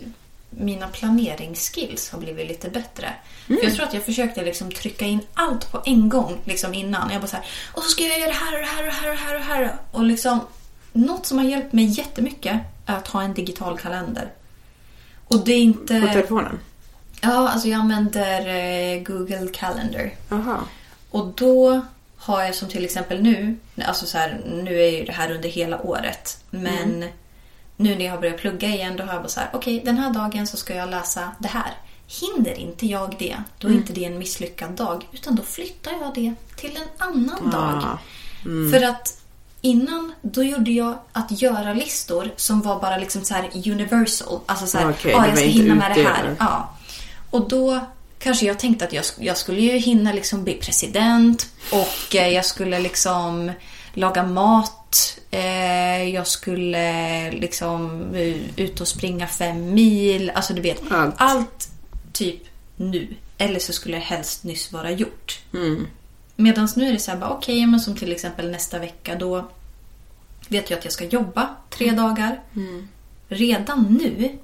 [0.51, 3.13] mina planeringsskills har blivit lite bättre.
[3.47, 7.11] För jag tror att jag försökte liksom trycka in allt på en gång liksom innan.
[7.11, 8.87] Jag bara så här, och så ska jag göra det här och det här och
[8.87, 9.77] det här och det här och det här.
[9.93, 10.41] Och liksom,
[10.93, 14.33] något som har hjälpt mig jättemycket är att ha en digital kalender.
[15.29, 16.01] Och det är inte...
[16.01, 16.59] På telefonen?
[17.27, 20.11] Ja, alltså jag använder eh, Google Calendar.
[20.29, 20.61] Jaha.
[21.11, 21.81] Och då
[22.17, 25.49] har jag som till exempel nu, alltså så här, nu är ju det här under
[25.49, 26.45] hela året.
[26.51, 27.05] Men
[27.77, 29.99] nu när jag har börjat plugga igen då har jag bara så här, okej den
[29.99, 31.73] här dagen så ska jag läsa det här.
[32.07, 35.09] Hinner inte jag det, då är inte det en misslyckad dag.
[35.13, 37.83] Utan då flyttar jag det till en annan dag.
[37.85, 37.99] Ah.
[38.73, 39.23] För att
[39.61, 44.41] innan då gjorde jag att göra-listor som var bara liksom så här universal.
[44.47, 46.37] Alltså så här, Okej, ja, det jag ska hinna med det här.
[46.39, 46.73] Ja.
[47.31, 47.81] Och då
[48.19, 52.45] kanske jag tänkte att jag, jag skulle ju hinna liksom bli president och eh, jag
[52.45, 53.53] skulle liksom
[53.95, 55.19] laga mat.
[55.31, 60.31] Eh, jag skulle liksom eh, ut och springa fem mil.
[60.31, 61.15] Alltså du vet, Allt.
[61.19, 61.69] allt
[62.13, 62.43] typ
[62.77, 63.09] nu.
[63.39, 65.41] Eller så skulle det helst nyss vara gjort.
[65.55, 65.87] Mm.
[66.37, 69.51] Medan nu är det så här, okej, men som till exempel nästa vecka då
[70.49, 72.41] vet jag att jag ska jobba tre dagar.
[73.29, 74.39] Redan nu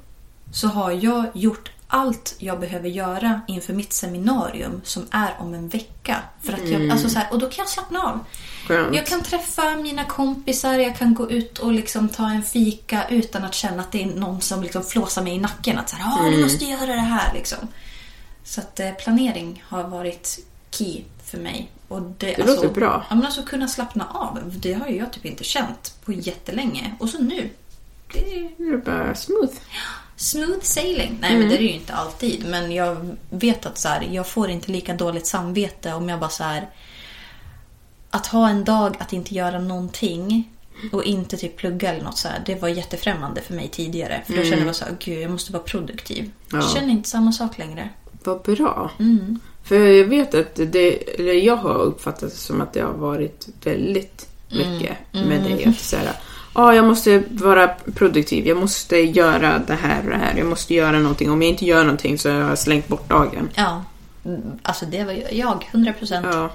[0.53, 5.68] så har jag gjort allt jag behöver göra inför mitt seminarium som är om en
[5.68, 6.16] vecka.
[6.43, 8.18] För att jag, alltså så här, och då kan jag slappna av.
[8.66, 8.95] Skönt.
[8.97, 13.45] Jag kan träffa mina kompisar, jag kan gå ut och liksom ta en fika utan
[13.45, 15.78] att känna att det är någon som liksom flåsar mig i nacken.
[15.78, 17.32] Att så här, "Ah, du måste göra det här.
[17.34, 17.59] Liksom.
[18.45, 20.38] Så att eh, planering har varit
[20.70, 21.70] key för mig.
[21.88, 23.07] Och det, Det låter bra.
[23.09, 24.53] Ja, men alltså kunna slappna av.
[24.57, 26.95] Det har ju jag typ inte känt på jättelänge.
[27.01, 27.51] Och så nu.
[28.12, 29.55] Det är Det är bara smooth.
[30.17, 31.19] Smooth sailing.
[31.21, 32.45] Nej, men det är det ju inte alltid.
[32.49, 36.31] Men jag vet att så här, jag får inte lika dåligt samvete om jag bara
[36.31, 36.71] så här...
[38.11, 40.51] Att ha en dag att inte göra någonting
[40.93, 44.23] och inte typ plugga eller något så här, det var jättefrämmande för mig tidigare.
[44.27, 46.31] För då kände jag så här, gud jag måste vara produktiv.
[46.51, 46.69] Jag Ja.
[46.75, 47.89] känner inte samma sak längre.
[48.25, 48.91] Vad bra.
[48.99, 49.39] Mm.
[49.65, 53.49] För jag vet att det, eller jag har uppfattat det som att det har varit
[53.65, 55.65] väldigt mycket med dig.
[55.65, 56.13] Att så här,
[56.53, 60.75] ah, jag måste vara produktiv, jag måste göra det här och det här, jag måste
[60.75, 61.31] göra någonting.
[61.31, 63.49] Om jag inte gör någonting så har jag slängt bort dagen.
[63.55, 63.85] Ja,
[64.63, 66.27] alltså det var jag, 100 procent.
[66.31, 66.51] Ja,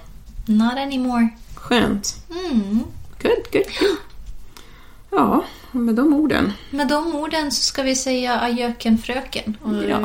[0.46, 1.30] Not anymore.
[1.56, 2.16] skönt.
[2.30, 2.80] Mm.
[3.22, 3.98] Good, good, good.
[5.12, 6.54] Ja, med de orden.
[6.72, 10.00] Med de orden så ska vi säga adjöken fröken och Ja.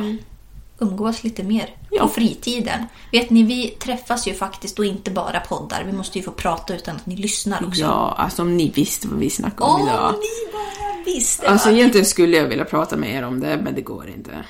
[0.79, 1.82] umgås lite mer Ja.
[2.01, 2.87] På fritiden.
[3.13, 5.85] Vet ni, vi träffas ju faktiskt och inte bara poddar.
[5.85, 7.81] Vi måste ju få prata utan att ni lyssnar också.
[7.81, 10.13] Ja, alltså om ni visste vad vi snackade om Om idag.
[10.15, 11.75] ni bara visste Alltså va?
[11.77, 14.31] egentligen skulle jag vilja prata med er om det, men det går inte.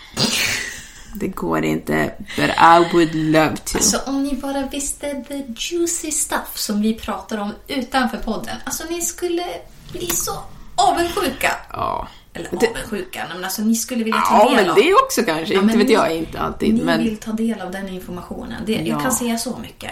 [1.14, 3.76] Det går inte, but I would love to.
[3.78, 8.56] Alltså om ni bara visste the juicy stuff som vi pratar om utanför podden.
[8.64, 9.44] Alltså ni skulle
[9.92, 10.32] bli så
[10.76, 11.52] avundsjuka.
[11.72, 12.08] ja.
[12.34, 14.76] Eller Det- avundsjuka, men alltså ni skulle vilja ta Ja, del men av.
[14.76, 15.54] det också kanske.
[15.54, 16.74] Ja, inte men vet ni- jag, inte alltid.
[16.74, 18.62] Ni Men vill ta del av den informationen.
[18.66, 18.80] Det, Ja.
[18.82, 19.90] Jag kan säga så mycket.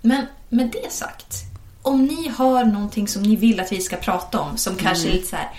[0.00, 1.34] Men med det sagt,
[1.82, 5.08] om ni har någonting som ni vill att vi ska prata om som kanske är
[5.08, 5.16] Mm.
[5.16, 5.50] lite så här.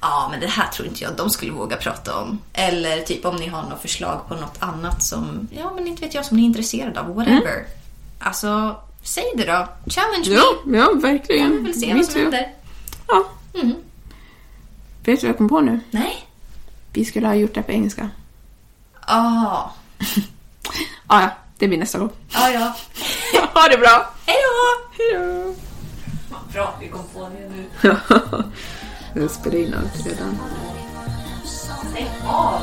[0.00, 2.38] Ja, men det här tror inte jag de skulle våga prata om.
[2.52, 6.14] Eller typ om ni har något förslag på något annat som, ja men inte vet
[6.14, 7.14] jag, som ni är intresserade av.
[7.14, 7.64] Whatever.
[8.18, 9.68] Alltså, säg det då.
[9.86, 10.38] Challenge Mm.
[10.38, 10.78] ja, me.
[10.78, 11.64] ja, Vi verkligen.
[11.64, 12.52] vill se vad som händer.
[13.08, 13.24] Ja.
[13.54, 13.74] Mm.
[15.04, 15.80] Vet du vad jag kom på nu?
[15.90, 16.26] Nej?
[16.92, 18.10] Vi skulle ha gjort det på engelska.
[19.00, 19.62] Ah.
[21.06, 22.10] Ah, ja, det blir nästa gång.
[22.28, 22.74] Ja, ja.
[23.54, 24.14] ha det bra!
[24.26, 25.02] Hej då!
[25.02, 25.54] Hejdå!
[26.30, 27.96] Vad bra vi kom på det nu.
[29.22, 30.38] Jag spelar in allt redan.
[31.44, 32.62] Stäng av!